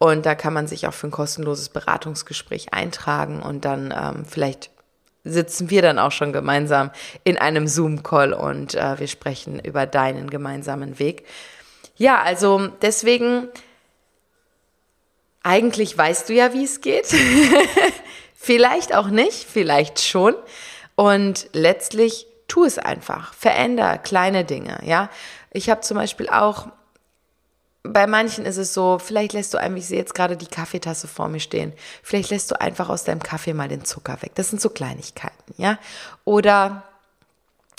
Und 0.02 0.24
da 0.24 0.34
kann 0.34 0.54
man 0.54 0.66
sich 0.66 0.88
auch 0.88 0.94
für 0.94 1.08
ein 1.08 1.10
kostenloses 1.10 1.68
Beratungsgespräch 1.68 2.72
eintragen 2.72 3.42
und 3.42 3.66
dann 3.66 3.92
ähm, 3.94 4.24
vielleicht 4.24 4.70
sitzen 5.24 5.70
wir 5.70 5.82
dann 5.82 5.98
auch 5.98 6.12
schon 6.12 6.32
gemeinsam 6.32 6.90
in 7.24 7.36
einem 7.36 7.66
Zoom-Call 7.66 8.32
und 8.32 8.74
äh, 8.74 8.98
wir 8.98 9.08
sprechen 9.08 9.60
über 9.60 9.86
deinen 9.86 10.30
gemeinsamen 10.30 10.98
Weg. 10.98 11.26
Ja, 11.96 12.22
also 12.22 12.68
deswegen, 12.80 13.48
eigentlich 15.42 15.96
weißt 15.96 16.28
du 16.28 16.32
ja, 16.32 16.52
wie 16.54 16.64
es 16.64 16.80
geht. 16.80 17.06
vielleicht 18.34 18.94
auch 18.94 19.08
nicht, 19.08 19.44
vielleicht 19.44 20.00
schon. 20.00 20.34
Und 20.94 21.48
letztlich 21.52 22.26
tu 22.48 22.64
es 22.64 22.78
einfach. 22.78 23.34
Veränder 23.34 23.98
kleine 23.98 24.44
Dinge, 24.44 24.80
ja. 24.84 25.10
Ich 25.52 25.68
habe 25.68 25.80
zum 25.80 25.96
Beispiel 25.96 26.28
auch 26.28 26.68
bei 27.82 28.06
manchen 28.06 28.44
ist 28.44 28.58
es 28.58 28.74
so, 28.74 28.98
vielleicht 28.98 29.32
lässt 29.32 29.54
du 29.54 29.58
einfach, 29.58 29.78
ich 29.78 29.86
sehe 29.86 29.98
jetzt 29.98 30.14
gerade 30.14 30.36
die 30.36 30.46
Kaffeetasse 30.46 31.08
vor 31.08 31.28
mir 31.28 31.40
stehen, 31.40 31.72
vielleicht 32.02 32.30
lässt 32.30 32.50
du 32.50 32.60
einfach 32.60 32.88
aus 32.88 33.04
deinem 33.04 33.22
Kaffee 33.22 33.54
mal 33.54 33.68
den 33.68 33.84
Zucker 33.84 34.20
weg. 34.22 34.32
Das 34.34 34.50
sind 34.50 34.60
so 34.60 34.68
Kleinigkeiten, 34.68 35.54
ja. 35.56 35.78
Oder 36.24 36.84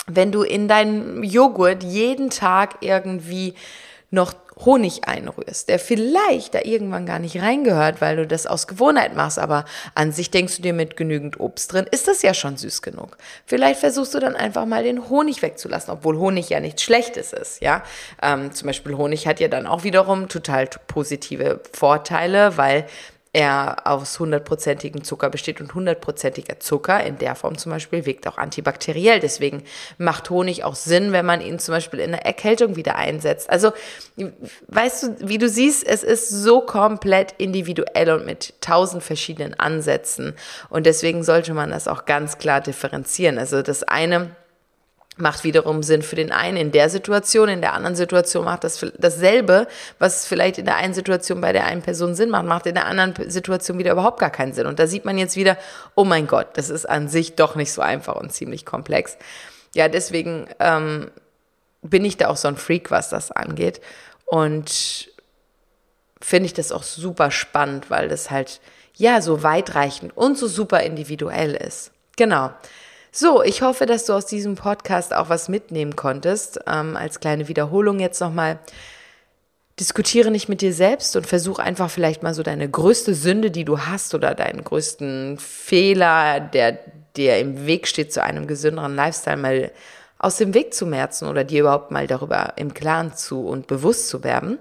wenn 0.06 0.32
du 0.32 0.42
in 0.42 0.66
deinen 0.66 1.22
Joghurt 1.22 1.84
jeden 1.84 2.30
Tag 2.30 2.78
irgendwie 2.80 3.54
noch 4.12 4.34
Honig 4.64 5.08
einrührst, 5.08 5.70
der 5.70 5.78
vielleicht 5.78 6.54
da 6.54 6.60
irgendwann 6.62 7.06
gar 7.06 7.18
nicht 7.18 7.40
reingehört, 7.40 8.00
weil 8.02 8.16
du 8.16 8.26
das 8.26 8.46
aus 8.46 8.66
Gewohnheit 8.66 9.16
machst, 9.16 9.38
aber 9.38 9.64
an 9.94 10.12
sich 10.12 10.30
denkst 10.30 10.56
du 10.56 10.62
dir 10.62 10.74
mit 10.74 10.96
genügend 10.96 11.40
Obst 11.40 11.72
drin, 11.72 11.86
ist 11.90 12.06
das 12.06 12.20
ja 12.22 12.34
schon 12.34 12.58
süß 12.58 12.82
genug. 12.82 13.16
Vielleicht 13.46 13.80
versuchst 13.80 14.14
du 14.14 14.20
dann 14.20 14.36
einfach 14.36 14.66
mal 14.66 14.84
den 14.84 15.08
Honig 15.08 15.40
wegzulassen, 15.40 15.92
obwohl 15.92 16.18
Honig 16.18 16.50
ja 16.50 16.60
nichts 16.60 16.82
Schlechtes 16.82 17.32
ist, 17.32 17.62
ja. 17.62 17.82
Ähm, 18.22 18.52
zum 18.52 18.66
Beispiel 18.66 18.96
Honig 18.96 19.26
hat 19.26 19.40
ja 19.40 19.48
dann 19.48 19.66
auch 19.66 19.82
wiederum 19.82 20.28
total 20.28 20.68
positive 20.86 21.60
Vorteile, 21.72 22.58
weil 22.58 22.86
er 23.34 23.86
aus 23.86 24.18
hundertprozentigem 24.18 25.04
Zucker 25.04 25.30
besteht 25.30 25.60
und 25.62 25.72
hundertprozentiger 25.74 26.60
Zucker 26.60 27.02
in 27.02 27.16
der 27.16 27.34
Form 27.34 27.56
zum 27.56 27.72
Beispiel 27.72 28.04
wirkt 28.04 28.26
auch 28.28 28.36
antibakteriell. 28.36 29.20
Deswegen 29.20 29.62
macht 29.96 30.28
Honig 30.28 30.64
auch 30.64 30.74
Sinn, 30.74 31.12
wenn 31.12 31.24
man 31.24 31.40
ihn 31.40 31.58
zum 31.58 31.72
Beispiel 31.72 32.00
in 32.00 32.10
der 32.10 32.26
Erkältung 32.26 32.76
wieder 32.76 32.96
einsetzt. 32.96 33.48
Also, 33.48 33.72
weißt 34.68 35.02
du, 35.02 35.28
wie 35.28 35.38
du 35.38 35.48
siehst, 35.48 35.86
es 35.86 36.02
ist 36.02 36.28
so 36.28 36.60
komplett 36.60 37.32
individuell 37.38 38.10
und 38.10 38.26
mit 38.26 38.60
tausend 38.60 39.02
verschiedenen 39.02 39.58
Ansätzen. 39.58 40.34
Und 40.68 40.84
deswegen 40.84 41.24
sollte 41.24 41.54
man 41.54 41.70
das 41.70 41.88
auch 41.88 42.04
ganz 42.04 42.36
klar 42.36 42.60
differenzieren. 42.60 43.38
Also 43.38 43.62
das 43.62 43.82
eine 43.82 44.36
macht 45.16 45.44
wiederum 45.44 45.82
Sinn 45.82 46.02
für 46.02 46.16
den 46.16 46.32
einen 46.32 46.56
in 46.56 46.72
der 46.72 46.88
Situation, 46.88 47.48
in 47.48 47.60
der 47.60 47.74
anderen 47.74 47.96
Situation 47.96 48.44
macht 48.44 48.64
das 48.64 48.84
dasselbe, 48.96 49.66
was 49.98 50.26
vielleicht 50.26 50.58
in 50.58 50.64
der 50.64 50.76
einen 50.76 50.94
Situation 50.94 51.40
bei 51.40 51.52
der 51.52 51.66
einen 51.66 51.82
Person 51.82 52.14
Sinn 52.14 52.30
macht, 52.30 52.46
macht 52.46 52.66
in 52.66 52.74
der 52.74 52.86
anderen 52.86 53.30
Situation 53.30 53.78
wieder 53.78 53.92
überhaupt 53.92 54.20
gar 54.20 54.30
keinen 54.30 54.54
Sinn. 54.54 54.66
Und 54.66 54.78
da 54.78 54.86
sieht 54.86 55.04
man 55.04 55.18
jetzt 55.18 55.36
wieder, 55.36 55.58
oh 55.94 56.04
mein 56.04 56.26
Gott, 56.26 56.48
das 56.54 56.70
ist 56.70 56.88
an 56.88 57.08
sich 57.08 57.36
doch 57.36 57.56
nicht 57.56 57.72
so 57.72 57.82
einfach 57.82 58.16
und 58.16 58.32
ziemlich 58.32 58.64
komplex. 58.64 59.18
Ja, 59.74 59.88
deswegen 59.88 60.46
ähm, 60.60 61.10
bin 61.82 62.04
ich 62.04 62.16
da 62.16 62.28
auch 62.28 62.36
so 62.36 62.48
ein 62.48 62.56
Freak, 62.56 62.90
was 62.90 63.10
das 63.10 63.30
angeht. 63.30 63.80
Und 64.24 65.10
finde 66.20 66.46
ich 66.46 66.54
das 66.54 66.72
auch 66.72 66.84
super 66.84 67.30
spannend, 67.30 67.90
weil 67.90 68.08
das 68.08 68.30
halt 68.30 68.60
ja 68.94 69.20
so 69.20 69.42
weitreichend 69.42 70.16
und 70.16 70.38
so 70.38 70.46
super 70.46 70.80
individuell 70.80 71.54
ist. 71.54 71.90
Genau. 72.16 72.50
So, 73.14 73.42
ich 73.42 73.60
hoffe, 73.60 73.84
dass 73.84 74.06
du 74.06 74.14
aus 74.14 74.24
diesem 74.24 74.54
Podcast 74.54 75.12
auch 75.12 75.28
was 75.28 75.50
mitnehmen 75.50 75.96
konntest. 75.96 76.60
Ähm, 76.66 76.96
als 76.96 77.20
kleine 77.20 77.46
Wiederholung 77.46 78.00
jetzt 78.00 78.20
nochmal. 78.20 78.58
Diskutiere 79.78 80.30
nicht 80.30 80.48
mit 80.48 80.60
dir 80.60 80.72
selbst 80.72 81.14
und 81.16 81.26
versuch 81.26 81.58
einfach 81.58 81.90
vielleicht 81.90 82.22
mal 82.22 82.34
so 82.34 82.42
deine 82.42 82.68
größte 82.68 83.14
Sünde, 83.14 83.50
die 83.50 83.64
du 83.64 83.80
hast 83.80 84.14
oder 84.14 84.34
deinen 84.34 84.64
größten 84.64 85.38
Fehler, 85.38 86.40
der 86.40 86.78
dir 87.16 87.38
im 87.38 87.66
Weg 87.66 87.86
steht 87.86 88.12
zu 88.12 88.22
einem 88.22 88.46
gesünderen 88.46 88.94
Lifestyle, 88.94 89.36
mal 89.36 89.72
aus 90.18 90.36
dem 90.36 90.54
Weg 90.54 90.72
zu 90.72 90.86
merzen 90.86 91.28
oder 91.28 91.44
dir 91.44 91.60
überhaupt 91.60 91.90
mal 91.90 92.06
darüber 92.06 92.54
im 92.56 92.72
Klaren 92.72 93.14
zu 93.14 93.46
und 93.46 93.66
bewusst 93.66 94.08
zu 94.08 94.24
werden. 94.24 94.58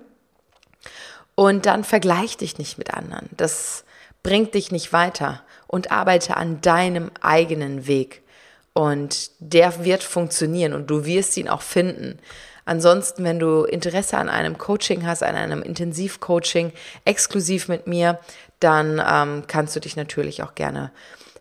Und 1.35 1.65
dann 1.65 1.83
vergleich 1.83 2.35
dich 2.37 2.57
nicht 2.57 2.77
mit 2.77 2.93
anderen. 2.93 3.29
Das 3.37 3.83
bringt 4.23 4.55
dich 4.55 4.71
nicht 4.71 4.91
weiter 4.91 5.41
und 5.67 5.91
arbeite 5.91 6.35
an 6.35 6.59
deinem 6.61 7.11
eigenen 7.21 7.87
Weg. 7.87 8.21
Und 8.73 9.31
der 9.39 9.83
wird 9.83 10.03
funktionieren 10.03 10.73
und 10.73 10.87
du 10.87 11.05
wirst 11.05 11.35
ihn 11.37 11.49
auch 11.49 11.61
finden. 11.61 12.19
Ansonsten, 12.63 13.23
wenn 13.23 13.39
du 13.39 13.63
Interesse 13.63 14.17
an 14.17 14.29
einem 14.29 14.57
Coaching 14.57 15.05
hast, 15.05 15.23
an 15.23 15.35
einem 15.35 15.61
Intensivcoaching 15.61 16.71
exklusiv 17.05 17.67
mit 17.67 17.87
mir, 17.87 18.19
dann 18.59 19.01
ähm, 19.05 19.43
kannst 19.47 19.75
du 19.75 19.79
dich 19.79 19.95
natürlich 19.95 20.43
auch 20.43 20.55
gerne 20.55 20.91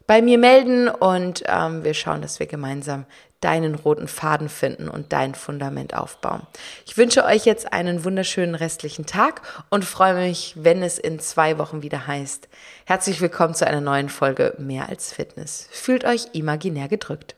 bei 0.07 0.23
mir 0.23 0.39
melden 0.39 0.89
und 0.89 1.45
ähm, 1.47 1.85
wir 1.85 1.95
schauen, 1.95 2.21
dass 2.21 2.41
wir 2.41 2.47
gemeinsam 2.47 3.05
deinen 3.41 3.75
roten 3.75 4.09
Faden 4.09 4.49
finden 4.49 4.89
und 4.89 5.13
dein 5.13 5.35
Fundament 5.35 5.95
aufbauen. 5.95 6.43
Ich 6.87 6.97
wünsche 6.97 7.25
euch 7.25 7.47
jetzt 7.47 7.73
einen 7.73 8.05
wunderschönen 8.05 8.55
restlichen 8.55 9.07
Tag 9.07 9.43
und 9.71 9.85
freue 9.85 10.15
mich, 10.15 10.55
wenn 10.57 10.83
es 10.83 10.99
in 10.99 11.21
zwei 11.21 11.59
Wochen 11.59 11.83
wieder 11.83 12.07
heißt. 12.07 12.49
Herzlich 12.85 13.21
willkommen 13.21 13.55
zu 13.55 13.67
einer 13.67 13.81
neuen 13.81 14.09
Folge 14.09 14.55
Mehr 14.59 14.89
als 14.89 15.13
Fitness. 15.13 15.69
Fühlt 15.71 16.05
euch 16.05 16.29
imaginär 16.33 16.89
gedrückt. 16.89 17.35